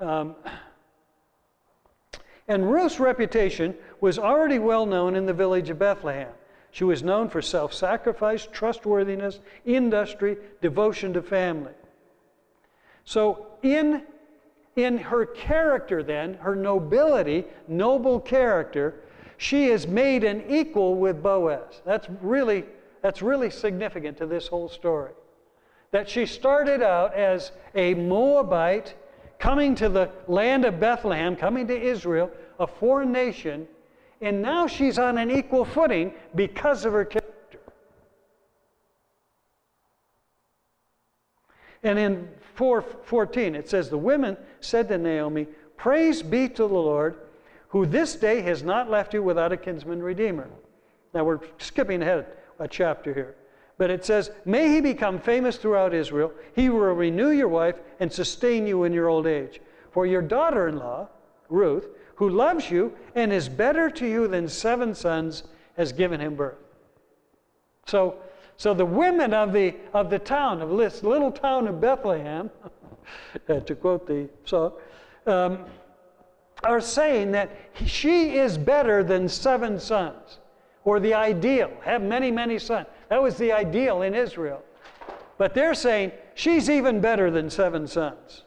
[0.00, 0.34] Um,
[2.48, 6.32] and Ruth's reputation was already well known in the village of Bethlehem.
[6.72, 11.72] She was known for self sacrifice, trustworthiness, industry, devotion to family.
[13.04, 14.02] So, in
[14.76, 18.94] in her character, then, her nobility, noble character,
[19.36, 21.82] she is made an equal with Boaz.
[21.84, 22.64] That's really,
[23.02, 25.12] that's really significant to this whole story.
[25.90, 28.94] That she started out as a Moabite
[29.40, 32.30] coming to the land of Bethlehem, coming to Israel,
[32.60, 33.66] a foreign nation,
[34.20, 37.58] and now she's on an equal footing because of her character.
[41.82, 45.46] And in 4:14 it says the women said to Naomi,
[45.78, 47.18] "Praise be to the Lord,
[47.68, 50.48] who this day has not left you without a kinsman redeemer."
[51.14, 52.26] Now we're skipping ahead
[52.58, 53.34] a chapter here.
[53.80, 56.34] But it says, May he become famous throughout Israel.
[56.54, 59.62] He will renew your wife and sustain you in your old age.
[59.90, 61.08] For your daughter in law,
[61.48, 65.44] Ruth, who loves you and is better to you than seven sons,
[65.78, 66.58] has given him birth.
[67.86, 68.18] So
[68.58, 72.50] so the women of the, of the town, of this little town of Bethlehem,
[73.46, 74.74] to quote the song,
[75.24, 75.64] um,
[76.62, 77.50] are saying that
[77.86, 80.40] she is better than seven sons,
[80.84, 82.86] or the ideal, have many, many sons.
[83.10, 84.62] That was the ideal in Israel.
[85.36, 88.44] But they're saying she's even better than seven sons.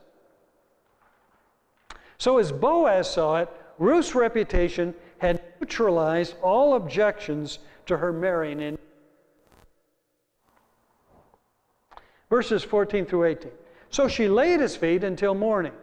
[2.18, 8.78] So as Boaz saw it, Ruth's reputation had neutralized all objections to her marrying in
[12.30, 13.52] Verses 14 through 18.
[13.92, 15.74] So she lay at his feet until morning,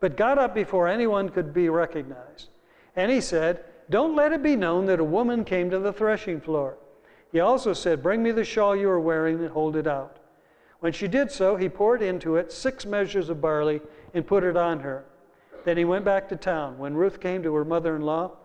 [0.00, 2.48] but got up before anyone could be recognized.
[2.96, 6.40] And he said, Don't let it be known that a woman came to the threshing
[6.40, 6.78] floor.
[7.34, 10.18] He also said, Bring me the shawl you are wearing and hold it out.
[10.78, 13.82] When she did so, he poured into it six measures of barley
[14.14, 15.04] and put it on her.
[15.64, 16.78] Then he went back to town.
[16.78, 18.36] When Ruth came to her mother in law,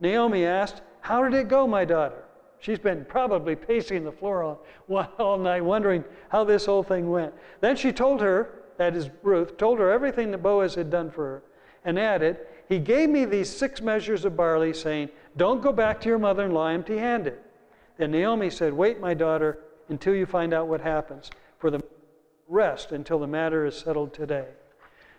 [0.00, 2.24] Naomi asked, How did it go, my daughter?
[2.58, 4.58] She's been probably pacing the floor
[5.20, 7.32] all, night, wondering how this whole thing went.
[7.60, 11.26] Then she told her, that is Ruth, told her everything that Boaz had done for
[11.26, 11.42] her,
[11.84, 12.38] and added,
[12.68, 16.44] He gave me these six measures of barley, saying, Don't go back to your mother
[16.46, 17.38] in law empty handed.
[18.02, 21.30] Then Naomi said, Wait, my daughter, until you find out what happens,
[21.60, 21.80] for the
[22.48, 24.48] rest until the matter is settled today.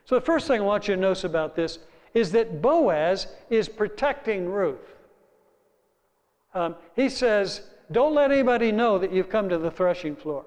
[0.04, 1.80] So, the first thing I want you to notice about this
[2.14, 4.98] is that Boaz is protecting Ruth.
[6.54, 10.44] Um, he says, Don't let anybody know that you've come to the threshing floor.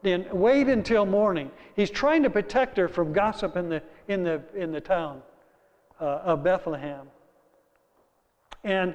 [0.00, 1.50] Then wait until morning.
[1.76, 5.20] He's trying to protect her from gossip in the, in the, in the town
[6.00, 7.08] uh, of Bethlehem.
[8.62, 8.94] And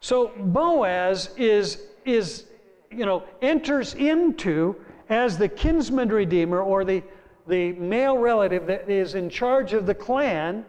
[0.00, 2.44] so Boaz is, is,
[2.90, 4.76] you know, enters into
[5.08, 7.02] as the kinsman redeemer or the,
[7.46, 10.64] the male relative that is in charge of the clan.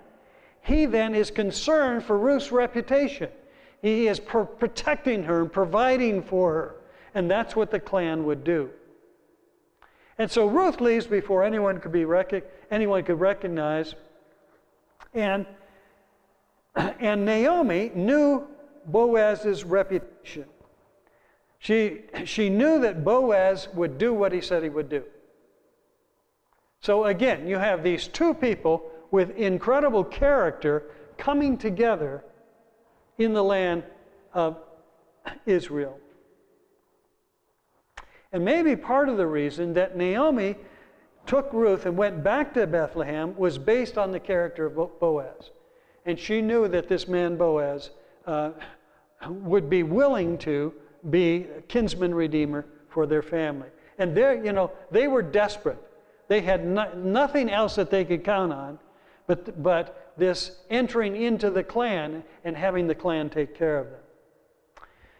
[0.62, 3.30] He then is concerned for Ruth's reputation.
[3.82, 6.76] He is pro- protecting her and providing for her.
[7.14, 8.70] And that's what the clan would do.
[10.18, 13.96] And so Ruth leaves before anyone could be rec- anyone could recognize.
[15.14, 15.46] And,
[16.76, 18.48] and Naomi knew
[18.92, 20.46] Boaz's reputation.
[21.60, 25.04] She, she knew that Boaz would do what he said he would do.
[26.82, 30.84] So again, you have these two people with incredible character
[31.18, 32.24] coming together
[33.18, 33.84] in the land
[34.34, 34.58] of
[35.46, 36.00] Israel.
[38.32, 40.56] And maybe part of the reason that Naomi
[41.26, 45.52] took Ruth and went back to Bethlehem was based on the character of Boaz.
[46.06, 47.92] And she knew that this man, Boaz,
[48.26, 48.52] uh,
[49.28, 50.74] would be willing to
[51.10, 53.70] be kinsman redeemer for their family.
[53.98, 55.78] And they you know, they were desperate.
[56.28, 58.80] They had no, nothing else that they could count on
[59.30, 64.00] but, but this entering into the clan and having the clan take care of them.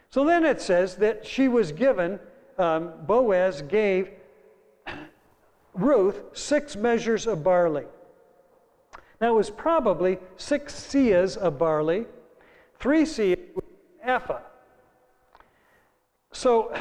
[0.10, 2.20] So then it says that she was given,
[2.58, 4.10] um, Boaz gave
[5.76, 7.86] Ruth six measures of barley.
[9.22, 12.08] Now it was probably six seahs of barley,
[12.80, 13.38] three seahs
[14.04, 14.40] ephah.
[16.32, 16.74] So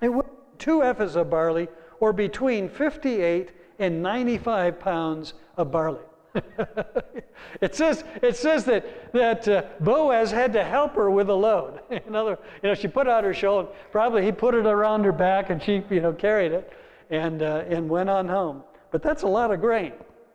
[0.00, 0.26] it was
[0.58, 1.68] two ephahs of barley,
[2.00, 6.00] or between 58 and 95 pounds of barley.
[7.60, 11.80] it says, it says that, that uh, Boaz had to help her with a load.
[12.06, 13.68] In other, you know, she put out her shoulder.
[13.92, 16.72] Probably he put it around her back and she, you know, carried it
[17.10, 18.62] and, uh, and went on home.
[18.90, 19.92] But that's a lot of grain.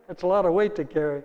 [0.07, 1.23] That's a lot of weight to carry.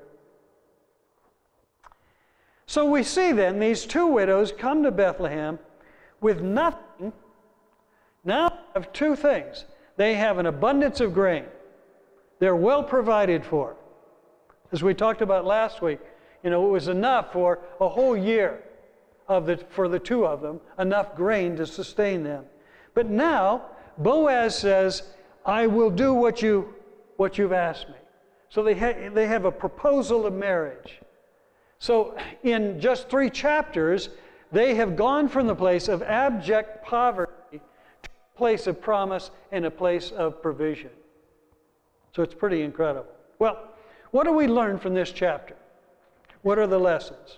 [2.66, 5.58] So we see then these two widows come to Bethlehem
[6.20, 7.12] with nothing.
[8.24, 9.64] Now have two things.
[9.96, 11.44] They have an abundance of grain.
[12.38, 13.76] They're well provided for.
[14.72, 16.00] As we talked about last week,
[16.42, 18.62] you know, it was enough for a whole year
[19.28, 22.44] of the, for the two of them, enough grain to sustain them.
[22.92, 23.66] But now,
[23.98, 25.14] Boaz says,
[25.46, 26.74] I will do what, you,
[27.16, 27.94] what you've asked me.
[28.48, 31.00] So they, ha- they have a proposal of marriage.
[31.84, 34.08] So, in just three chapters,
[34.50, 37.60] they have gone from the place of abject poverty to
[38.08, 40.88] a place of promise and a place of provision.
[42.16, 43.12] So, it's pretty incredible.
[43.38, 43.68] Well,
[44.12, 45.56] what do we learn from this chapter?
[46.40, 47.36] What are the lessons?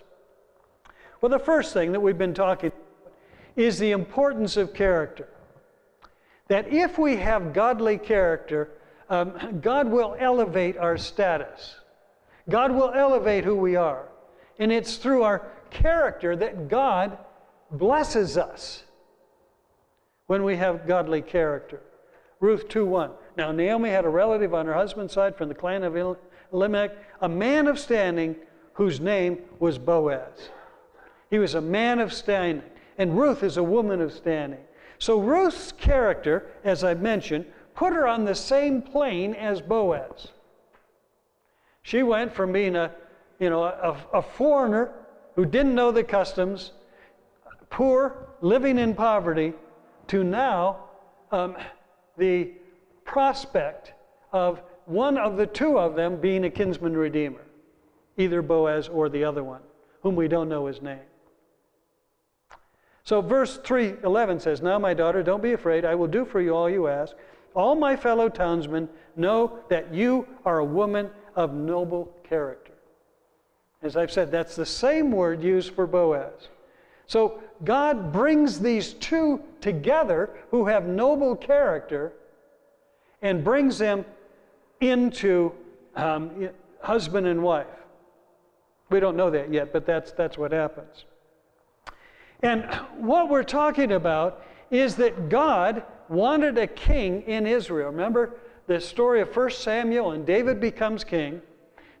[1.19, 3.13] Well, the first thing that we've been talking about
[3.57, 5.27] is the importance of character.
[6.47, 8.69] That if we have godly character,
[9.09, 11.75] um, God will elevate our status.
[12.47, 14.07] God will elevate who we are.
[14.59, 17.17] And it's through our character that God
[17.71, 18.83] blesses us
[20.27, 21.81] when we have godly character.
[22.39, 23.11] Ruth 2:1.
[23.35, 25.95] Now Naomi had a relative on her husband's side from the clan of
[26.51, 26.91] Elimelech,
[27.21, 28.35] a man of standing
[28.73, 30.49] whose name was Boaz.
[31.29, 32.63] He was a man of standing,
[32.97, 34.63] and Ruth is a woman of standing.
[34.99, 37.45] So Ruth's character, as I mentioned,
[37.75, 40.31] put her on the same plane as Boaz.
[41.81, 42.91] She went from being a
[43.39, 44.91] you know, a, a foreigner
[45.35, 46.71] who didn't know the customs,
[47.69, 49.53] poor, living in poverty,
[50.07, 50.77] to now
[51.31, 51.55] um,
[52.17, 52.51] the
[53.05, 53.93] prospect
[54.31, 57.41] of one of the two of them being a kinsman redeemer,
[58.17, 59.61] either Boaz or the other one,
[60.01, 60.99] whom we don't know his name.
[63.03, 65.85] So verse 3:11 says, "Now my daughter, don't be afraid.
[65.85, 67.15] I will do for you all you ask.
[67.55, 72.66] All my fellow townsmen know that you are a woman of noble character."
[73.87, 76.49] As I've said, that's the same word used for Boaz.
[77.07, 82.11] So God brings these two together who have noble character
[83.21, 84.03] and brings them
[84.81, 85.53] into
[85.95, 86.49] um,
[86.81, 87.65] husband and wife.
[88.89, 91.05] We don't know that yet, but that's, that's what happens.
[92.43, 92.65] And
[92.97, 97.89] what we're talking about is that God wanted a king in Israel.
[97.89, 98.35] Remember
[98.67, 101.41] the story of 1 Samuel, and David becomes king.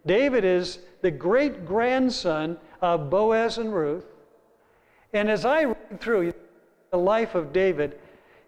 [0.05, 4.05] David is the great grandson of Boaz and Ruth.
[5.13, 6.33] And as I read through
[6.91, 7.99] the life of David,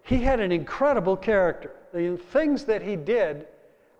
[0.02, 1.74] he had an incredible character.
[1.92, 3.46] The things that he did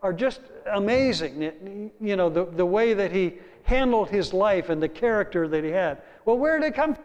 [0.02, 0.40] are just
[0.72, 1.90] amazing.
[2.00, 3.34] You know, the, the way that he
[3.64, 6.02] handled his life and the character that he had.
[6.24, 7.04] Well, where did it come from?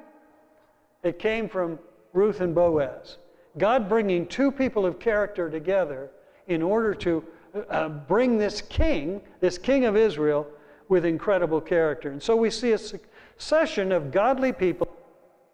[1.03, 1.77] It came from
[2.13, 3.17] Ruth and Boaz.
[3.57, 6.09] God bringing two people of character together
[6.47, 7.23] in order to
[7.69, 10.47] uh, bring this king, this king of Israel,
[10.89, 12.11] with incredible character.
[12.11, 14.87] And so we see a succession of godly people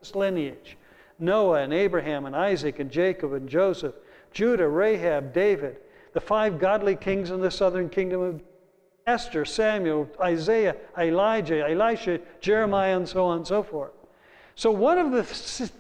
[0.02, 0.78] this lineage
[1.20, 3.93] Noah and Abraham and Isaac and Jacob and Joseph,
[4.34, 5.78] Judah, Rahab, David,
[6.14, 8.41] the five godly kings in the southern kingdom of
[9.06, 13.91] Esther, Samuel, Isaiah, Elijah, Elisha, Jeremiah, and so on and so forth.
[14.56, 15.72] So, one of the things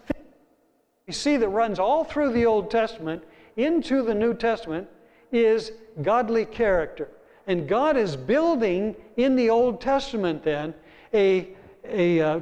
[1.07, 3.23] you see that runs all through the Old Testament
[3.57, 4.87] into the New Testament
[5.31, 5.71] is
[6.01, 7.09] godly character.
[7.47, 10.73] And God is building in the Old Testament then
[11.13, 11.49] a,
[11.83, 12.39] a uh,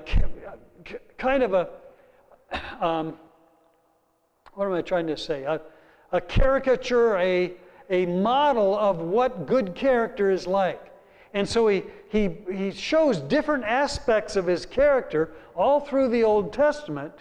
[1.18, 1.70] kind of a,
[2.86, 3.18] um,
[4.54, 5.44] what am I trying to say?
[5.44, 5.62] A,
[6.12, 7.54] a caricature, a,
[7.90, 10.92] a model of what good character is like.
[11.34, 16.52] And so he, he, he shows different aspects of his character all through the Old
[16.52, 17.14] Testament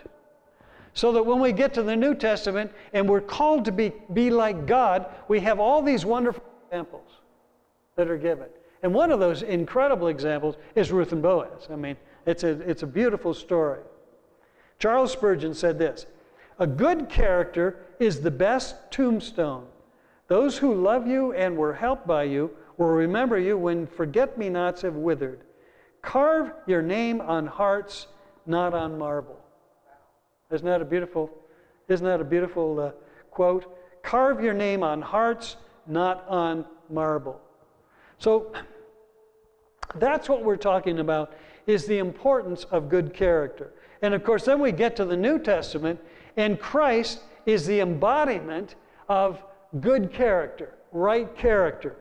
[0.99, 4.31] so that when we get to the New Testament and we're called to be, be
[4.31, 7.09] like God, we have all these wonderful examples
[7.95, 8.49] that are given.
[8.83, 11.69] And one of those incredible examples is Ruth and Boaz.
[11.71, 11.97] I mean,
[12.27, 13.79] it's a, it's a beautiful story.
[14.81, 16.07] Charles Spurgeon said this
[16.59, 19.67] A good character is the best tombstone.
[20.27, 24.49] Those who love you and were helped by you will remember you when forget me
[24.49, 25.43] nots have withered.
[26.03, 28.09] Carve your name on hearts,
[28.47, 29.39] not on marble.
[30.51, 31.31] Isn't that a beautiful,
[31.89, 32.91] isn't that a beautiful uh,
[33.31, 33.77] quote?
[34.03, 37.41] Carve your name on hearts, not on marble.
[38.19, 38.53] So
[39.97, 41.35] that's what we're talking about
[41.67, 43.73] is the importance of good character.
[44.01, 46.01] And of course, then we get to the New Testament,
[46.37, 48.77] and Christ is the embodiment
[49.09, 49.43] of
[49.81, 51.97] good character, right character.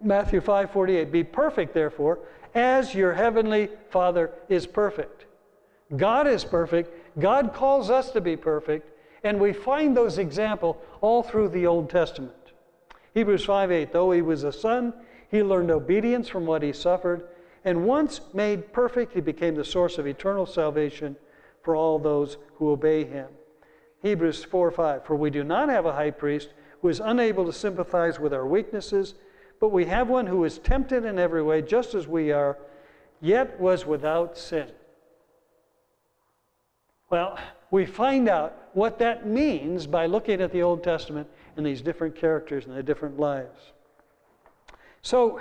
[0.00, 2.20] Matthew 5:48 Be perfect therefore
[2.54, 5.26] as your heavenly Father is perfect.
[5.96, 6.90] God is perfect.
[7.18, 8.90] God calls us to be perfect,
[9.24, 12.52] and we find those examples all through the Old Testament.
[13.14, 14.94] Hebrews 5:8 Though he was a son,
[15.28, 17.28] he learned obedience from what he suffered,
[17.64, 21.16] and once made perfect, he became the source of eternal salvation
[21.62, 23.28] for all those who obey him.
[24.02, 26.50] Hebrews 4:5 For we do not have a high priest
[26.80, 29.14] who is unable to sympathize with our weaknesses
[29.60, 32.56] but we have one who is tempted in every way, just as we are,
[33.20, 34.68] yet was without sin.
[37.10, 37.38] Well,
[37.70, 42.14] we find out what that means by looking at the Old Testament and these different
[42.14, 43.72] characters and their different lives.
[45.02, 45.40] So,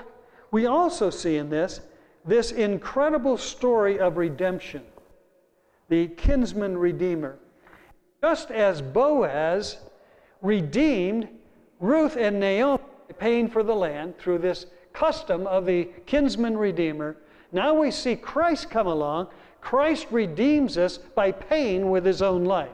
[0.52, 1.82] we also see in this
[2.26, 4.84] this incredible story of redemption,
[5.88, 7.40] the kinsman redeemer.
[8.22, 9.78] Just as Boaz
[10.42, 11.30] redeemed
[11.80, 12.84] Ruth and Naomi
[13.18, 17.18] paying for the land through this custom of the kinsman redeemer.
[17.52, 19.30] Now we see Christ come along.
[19.62, 22.70] Christ redeems us by paying with his own life.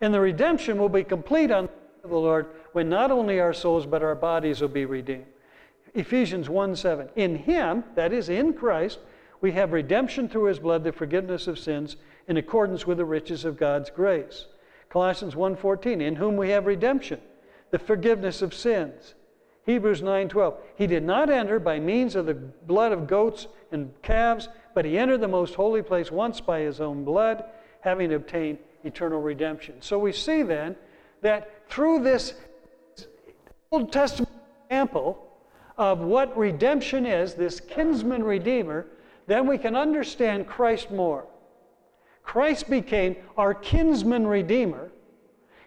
[0.00, 1.68] And the redemption will be complete on
[2.02, 5.26] the Lord when not only our souls but our bodies will be redeemed.
[5.94, 7.08] Ephesians 1 7.
[7.16, 8.98] In him, that is in Christ,
[9.40, 11.96] we have redemption through his blood, the forgiveness of sins,
[12.28, 14.46] in accordance with the riches of God's grace.
[14.88, 17.20] Colossians 1:14, in whom we have redemption,
[17.70, 19.14] the forgiveness of sins.
[19.64, 24.48] Hebrews 9:12, he did not enter by means of the blood of goats and calves,
[24.74, 27.44] but he entered the most holy place once by his own blood,
[27.80, 29.80] having obtained eternal redemption.
[29.80, 30.76] So we see then
[31.20, 32.34] that through this
[33.70, 34.32] Old Testament
[34.66, 35.28] example
[35.78, 38.86] of what redemption is, this kinsman redeemer,
[39.26, 41.26] then we can understand Christ more.
[42.22, 44.90] Christ became our kinsman redeemer.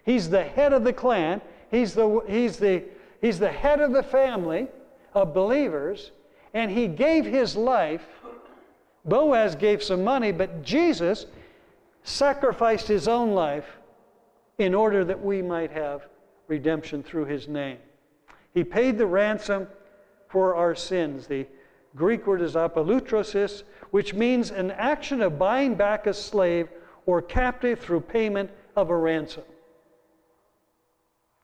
[0.04, 1.40] He's the head of the clan,
[1.70, 2.84] he's the, he's the,
[3.20, 4.68] he's the head of the family
[5.14, 6.12] of believers,
[6.54, 8.06] and he gave his life.
[9.04, 11.26] Boaz gave some money, but Jesus
[12.02, 13.78] sacrificed his own life
[14.58, 16.08] in order that we might have
[16.48, 17.78] redemption through his name.
[18.54, 19.66] He paid the ransom
[20.28, 21.26] for our sins.
[21.26, 21.46] The
[21.94, 26.68] Greek word is apolutrosis, which means an action of buying back a slave
[27.06, 29.44] or captive through payment of a ransom.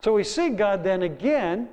[0.02, 1.68] So we see God then again,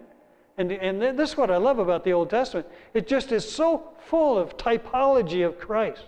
[0.58, 2.68] and, and this is what I love about the Old Testament.
[2.94, 6.06] It just is so full of typology of Christ,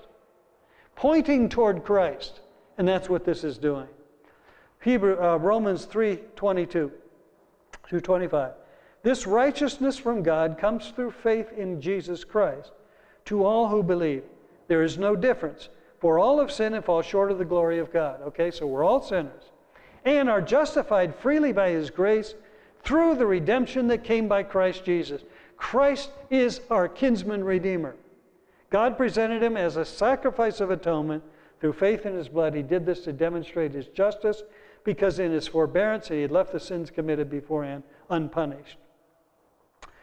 [0.95, 2.41] pointing toward Christ.
[2.78, 3.88] And that's what this is doing.
[4.82, 6.91] Hebrew, uh, Romans 3 22
[7.88, 8.53] through 25.
[9.03, 12.72] This righteousness from God comes through faith in Jesus Christ
[13.26, 14.24] to all who believe.
[14.67, 15.69] There is no difference.
[15.99, 18.22] For all have sinned and fall short of the glory of God.
[18.22, 19.51] Okay, so we're all sinners.
[20.04, 22.34] And are justified freely by His grace
[22.84, 25.24] through the redemption that came by Christ Jesus.
[25.58, 27.95] Christ is our kinsman redeemer.
[28.72, 31.24] God presented him as a sacrifice of atonement
[31.60, 32.56] through faith in his blood.
[32.56, 34.41] He did this to demonstrate his justice
[34.84, 38.78] because in his forbearance he had left the sins committed beforehand unpunished.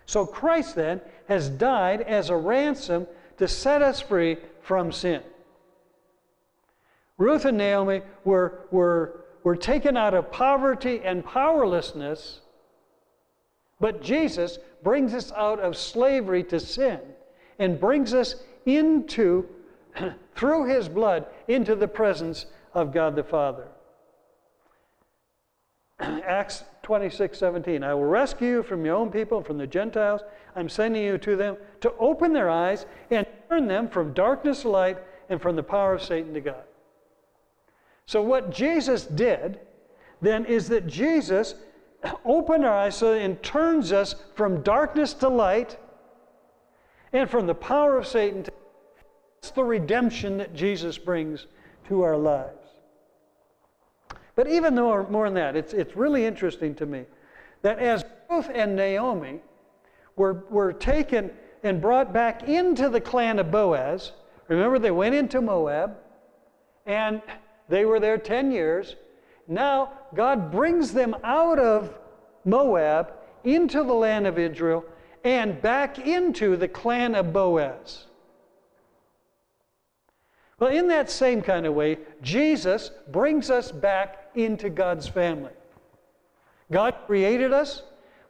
[0.06, 3.06] So Christ then has died as a ransom
[3.38, 5.22] to set us free from sin.
[7.16, 12.40] Ruth and Naomi were, were, were taken out of poverty and powerlessness,
[13.80, 17.00] but Jesus brings us out of slavery to sin
[17.58, 18.36] and brings us
[18.66, 19.46] into,
[20.34, 23.68] through his blood, into the presence of God the Father.
[26.00, 27.82] Acts 26, 17.
[27.82, 30.22] I will rescue you from your own people, from the Gentiles.
[30.56, 34.70] I'm sending you to them to open their eyes and turn them from darkness to
[34.70, 36.62] light and from the power of Satan to God.
[38.08, 39.60] So, what Jesus did
[40.22, 41.54] then is that Jesus
[42.24, 45.76] opened our eyes so and turns us from darkness to light
[47.12, 48.52] and from the power of Satan to
[49.42, 51.48] it's the redemption that Jesus brings
[51.88, 52.66] to our lives.
[54.34, 57.04] But even more, more than that, it's, it's really interesting to me
[57.60, 59.40] that as Ruth and Naomi
[60.16, 61.30] were, were taken
[61.62, 64.12] and brought back into the clan of Boaz,
[64.48, 65.98] remember they went into Moab
[66.86, 67.20] and
[67.68, 68.96] they were there 10 years.
[69.46, 71.98] Now God brings them out of
[72.44, 73.12] Moab
[73.44, 74.84] into the land of Israel
[75.24, 78.06] and back into the clan of Boaz.
[80.58, 85.52] Well, in that same kind of way, Jesus brings us back into God's family.
[86.72, 87.82] God created us,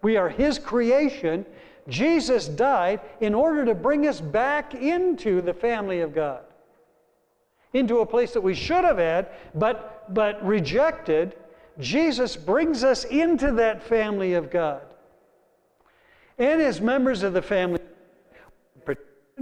[0.02, 1.46] we are His creation.
[1.88, 6.42] Jesus died in order to bring us back into the family of God,
[7.72, 11.36] into a place that we should have had, but, but rejected.
[11.78, 14.82] Jesus brings us into that family of God.
[16.38, 17.80] And as members of the family,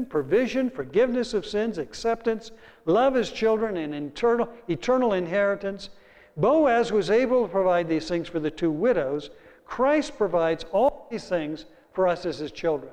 [0.04, 2.50] provision, forgiveness of sins, acceptance,
[2.84, 5.88] love as children, and eternal, eternal inheritance.
[6.36, 9.30] Boaz was able to provide these things for the two widows.
[9.64, 12.92] Christ provides all these things for us as his children.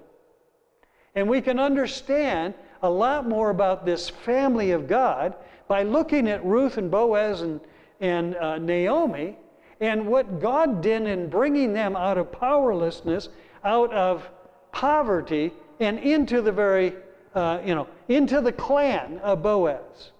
[1.15, 2.53] And we can understand
[2.83, 5.33] a lot more about this family of God
[5.67, 7.61] by looking at Ruth and Boaz and,
[8.01, 9.37] and uh, Naomi
[9.79, 13.29] and what God did in bringing them out of powerlessness,
[13.63, 14.29] out of
[14.71, 16.93] poverty, and into the very,
[17.33, 20.11] uh, you know, into the clan of Boaz.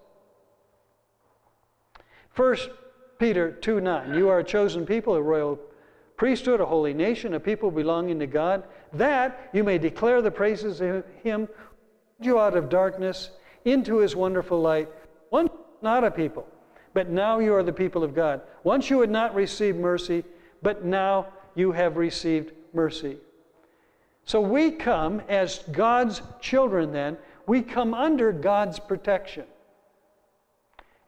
[2.32, 2.70] First
[3.20, 5.59] Peter 2 9, you are a chosen people, a royal
[6.18, 10.82] priesthood, a holy nation, a people belonging to God, that you may declare the praises
[10.82, 11.47] of Him
[12.26, 13.32] you out of darkness
[13.65, 14.89] into His wonderful light.
[15.32, 15.51] Once
[15.82, 16.47] not a people,
[16.93, 18.41] but now you are the people of God.
[18.63, 20.24] Once you had not received mercy,
[20.61, 23.17] but now you have received mercy.
[24.26, 29.43] So we come as God's children, then, we come under God's protection.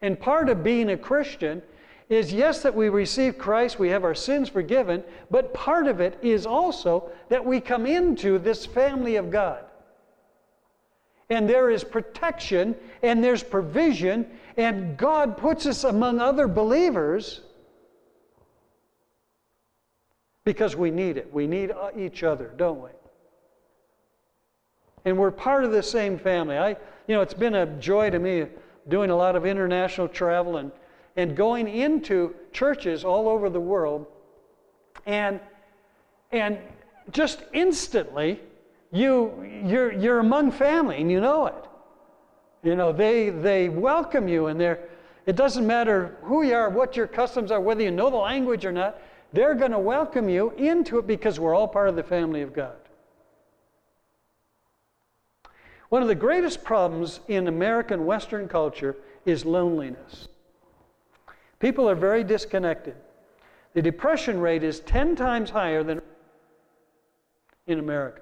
[0.02, 1.62] And part of being a Christian
[2.10, 6.20] is yes, that we receive Christ, we have our sins forgiven, but part of it
[6.22, 9.64] is also that we come into this family of God.
[11.30, 17.42] And there is protection and there's provision, and God puts us among other believers
[20.44, 21.34] because we need it.
[21.34, 22.90] We need uh, each other, don't we?
[25.06, 26.58] and we're part of the same family.
[26.58, 28.48] I, you know, it's been a joy to me
[28.90, 30.72] doing a lot of international travel and,
[31.16, 34.08] and going into churches all over the world.
[35.06, 35.40] And,
[36.32, 36.58] and
[37.12, 38.42] just instantly,
[38.92, 41.66] you, you're, you're among family and you know it.
[42.64, 44.80] You know, they, they welcome you and they're,
[45.26, 48.66] it doesn't matter who you are, what your customs are, whether you know the language
[48.66, 49.00] or not,
[49.34, 52.54] they're going to welcome you into it because we're all part of the family of
[52.54, 52.76] God.
[55.90, 60.28] One of the greatest problems in American Western culture is loneliness.
[61.60, 62.96] People are very disconnected.
[63.74, 66.02] The depression rate is 10 times higher than
[67.68, 68.22] in America.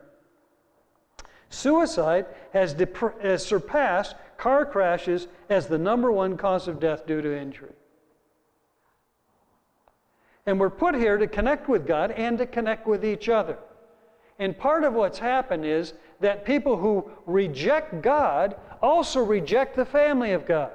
[1.54, 7.38] Suicide has, dep- surpassed car crashes as the number one cause of death due to
[7.38, 7.74] injury.
[10.46, 13.58] And we're put here to connect with God and to connect with each other.
[14.40, 20.32] And part of what's happened is that people who reject God also reject the family
[20.32, 20.72] of God.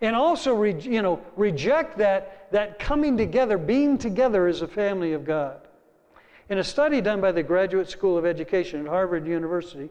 [0.00, 5.12] And also, re, you know, reject that, that coming together, being together as a family
[5.12, 5.67] of God.
[6.48, 9.90] In a study done by the Graduate School of Education at Harvard University,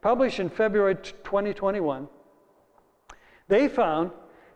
[0.00, 2.08] published in February 2021,
[3.48, 4.10] they found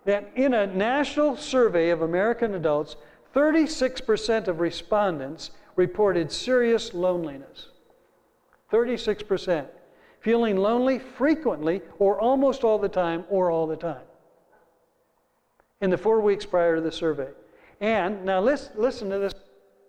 [0.06, 2.96] that in a national survey of American adults,
[3.34, 7.68] 36% of respondents reported serious loneliness.
[8.72, 9.66] 36%.
[10.20, 14.02] Feeling lonely frequently or almost all the time or all the time.
[15.82, 17.28] In the four weeks prior to the survey.
[17.80, 19.34] And now listen, listen to this.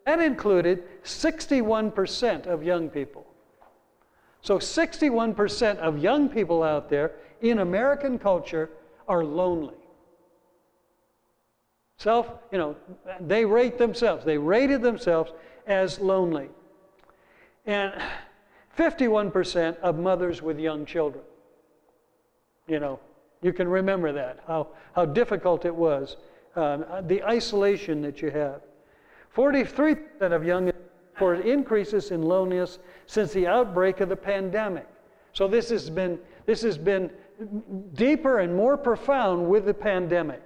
[0.07, 3.27] That included 61% of young people.
[4.41, 8.69] So 61% of young people out there in American culture
[9.09, 9.75] are lonely.
[11.97, 12.77] Self, you know,
[13.19, 15.33] they rate themselves, they rated themselves
[15.67, 16.47] as lonely.
[17.65, 17.93] And
[18.77, 21.25] 51% of mothers with young children.
[22.65, 23.01] You know,
[23.41, 26.15] you can remember that, how, how difficult it was,
[26.55, 28.61] um, the isolation that you have.
[29.37, 30.71] 43% of young
[31.15, 34.87] for increases in loneliness since the outbreak of the pandemic.
[35.31, 36.17] So this has been,
[36.47, 37.11] this has been
[37.93, 40.41] deeper and more profound with the pandemic.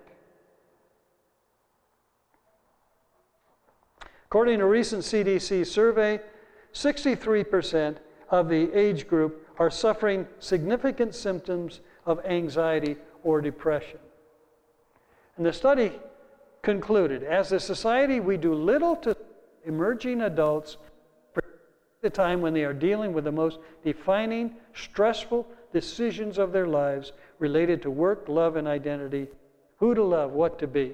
[4.25, 6.19] According to a recent CDC survey,
[6.73, 7.97] 63%
[8.29, 13.99] of the age group are suffering significant symptoms of anxiety or depression.
[15.37, 15.93] And the study
[16.61, 19.15] concluded as a society, we do little to
[19.65, 20.77] emerging adults
[22.01, 27.13] the time when they are dealing with the most defining, stressful decisions of their lives
[27.39, 29.27] related to work, love, and identity
[29.77, 30.93] who to love, what to be.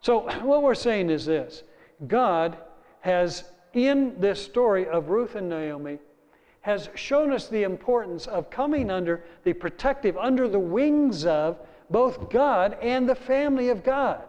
[0.00, 1.64] So, what we're saying is this
[2.06, 2.56] God
[3.00, 5.98] has, in this story of Ruth and Naomi,
[6.60, 11.58] has shown us the importance of coming under the protective, under the wings of
[11.90, 14.22] both God and the family of God.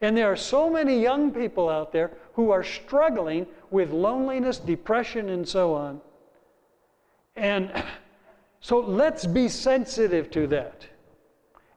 [0.00, 5.28] And there are so many young people out there who are struggling with loneliness, depression,
[5.28, 6.00] and so on.
[7.36, 7.72] And
[8.60, 10.86] so let's be sensitive to that.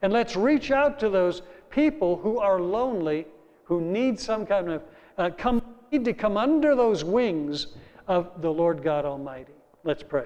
[0.01, 3.28] And let's reach out to those people who are lonely,
[3.63, 4.84] who need some kind of,
[5.17, 5.61] uh, come,
[5.91, 7.67] need to come under those wings
[8.07, 9.53] of the Lord God Almighty.
[9.84, 10.26] Let's pray.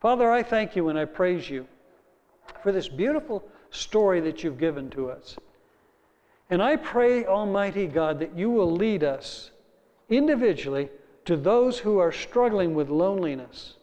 [0.00, 1.66] Father, I thank you and I praise you
[2.62, 5.36] for this beautiful story that you've given to us.
[6.50, 9.50] And I pray, Almighty God, that you will lead us
[10.08, 10.88] individually
[11.24, 13.74] to those who are struggling with loneliness,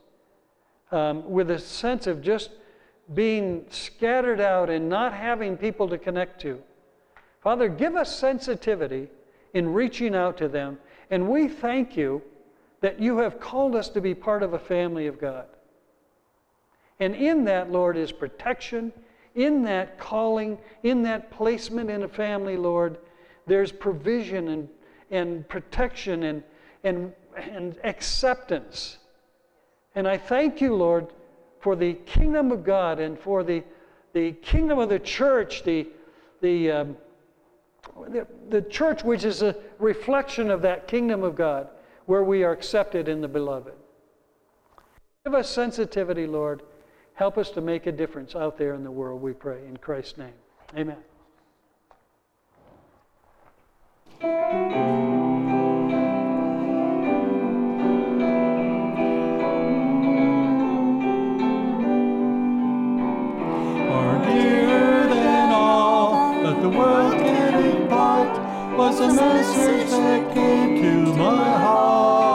[0.91, 2.51] um, with a sense of just
[3.13, 6.61] being scattered out and not having people to connect to.
[7.41, 9.07] Father, give us sensitivity
[9.53, 10.78] in reaching out to them.
[11.09, 12.22] And we thank you
[12.82, 15.45] that you have called us to be part of a family of God.
[17.00, 18.91] And in that, Lord, is protection.
[19.36, 22.98] In that calling, in that placement in a family, Lord,
[23.45, 24.70] there's provision and,
[25.12, 26.43] and protection and,
[26.84, 28.98] and, and acceptance.
[29.95, 31.08] And I thank you, Lord,
[31.60, 33.64] for the kingdom of God and for the,
[34.14, 35.88] the kingdom of the church, the,
[36.41, 36.98] the, um,
[38.10, 41.70] the, the church which is a reflection of that kingdom of God,
[42.06, 43.74] where we are accepted in the beloved.
[45.26, 46.64] Give us sensitivity, Lord.
[47.18, 49.65] Help us to make a difference out there in the world, we pray.
[49.68, 50.34] In Christ's name.
[50.78, 50.97] Amen.
[68.78, 72.26] was a message that came to my heart.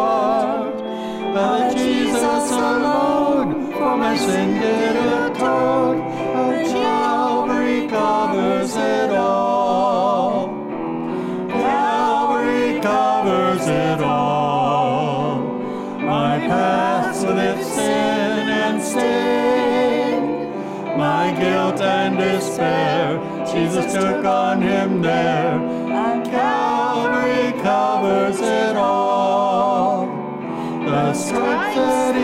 [6.69, 10.49] Calvary covers it all.
[11.49, 15.39] Calvary covers it all.
[15.99, 20.51] My past with sin and stain,
[20.99, 23.19] my guilt and despair,
[23.51, 30.07] Jesus took on him there and Calvary covers it all.
[30.85, 32.22] The stripes that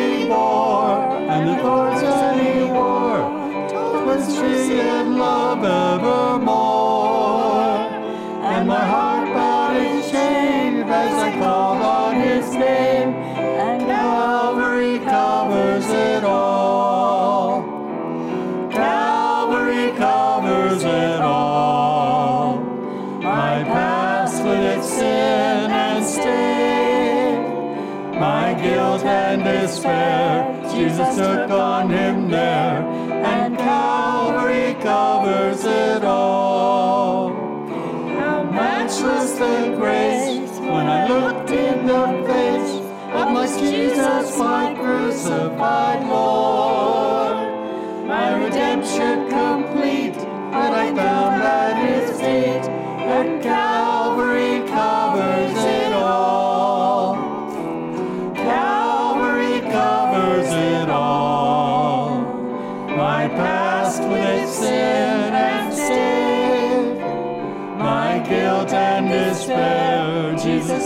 [31.69, 32.79] on him there,
[33.35, 37.29] and Calvary covers it all.
[38.19, 42.75] How matchless the grace when I looked in the face
[43.19, 46.88] of my Jesus, my crucified Lord.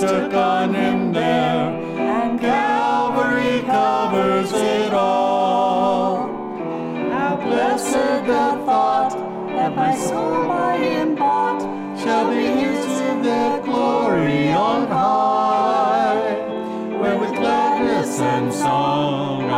[0.02, 6.26] took on him there, and Calvary covers it all.
[7.12, 9.12] How blessed the thought
[9.50, 11.62] that my soul by him bought
[11.96, 16.34] shall be his in the glory on high,
[17.00, 19.51] where with gladness and song.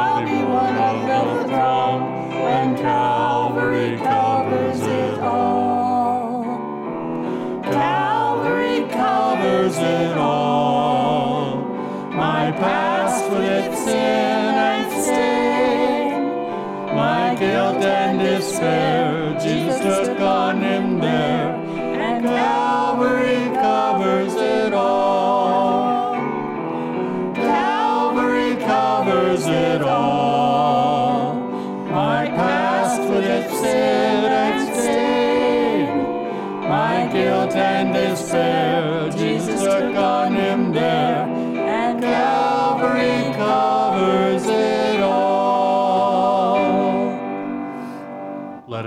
[9.65, 11.57] Covers it all.
[12.11, 16.25] My past with its sin and stain,
[16.95, 20.94] my guilt and despair, Jesus took on him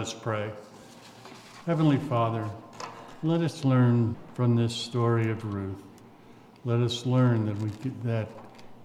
[0.07, 0.49] us pray.
[1.65, 2.49] Heavenly Father,
[3.23, 5.83] let us learn from this story of Ruth.
[6.63, 7.69] Let us learn that we
[8.05, 8.29] that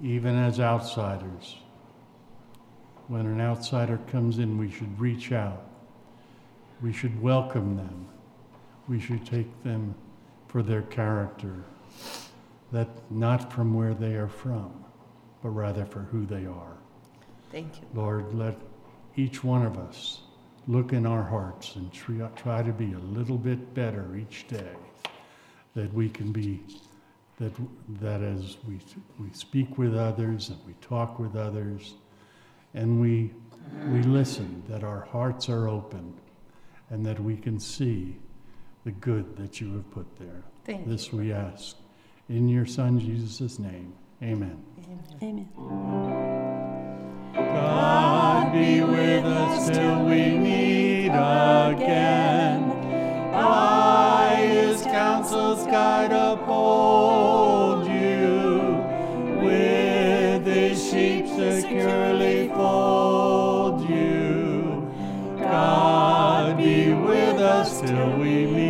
[0.01, 1.59] even as outsiders,
[3.07, 5.63] when an outsider comes in, we should reach out.
[6.81, 8.09] We should welcome them.
[8.89, 9.95] We should take them
[10.49, 11.55] for their character,
[12.73, 14.73] that not from where they are from,
[15.41, 16.77] but rather for who they are.
[17.53, 17.87] Thank you.
[17.95, 18.59] Lord, let
[19.15, 20.22] each one of us
[20.69, 24.75] look in our hearts and try, try to be a little bit better each day.
[25.75, 26.63] That we can be,
[27.39, 27.53] that,
[28.01, 28.79] that as we,
[29.19, 31.95] we speak with others and we talk with others
[32.75, 33.33] and we,
[33.89, 36.15] we listen, that our hearts are open
[36.91, 38.17] and that we can see
[38.85, 40.43] the good that you have put there.
[40.65, 41.77] Thank This we ask.
[42.29, 44.63] In your Son Jesus' name, amen.
[45.23, 45.49] Amen.
[47.35, 52.69] God be with us till we meet again.
[53.33, 58.85] By his counsel's guide uphold you.
[59.41, 64.91] With his sheep securely fold you.
[65.39, 68.62] God be with us till we meet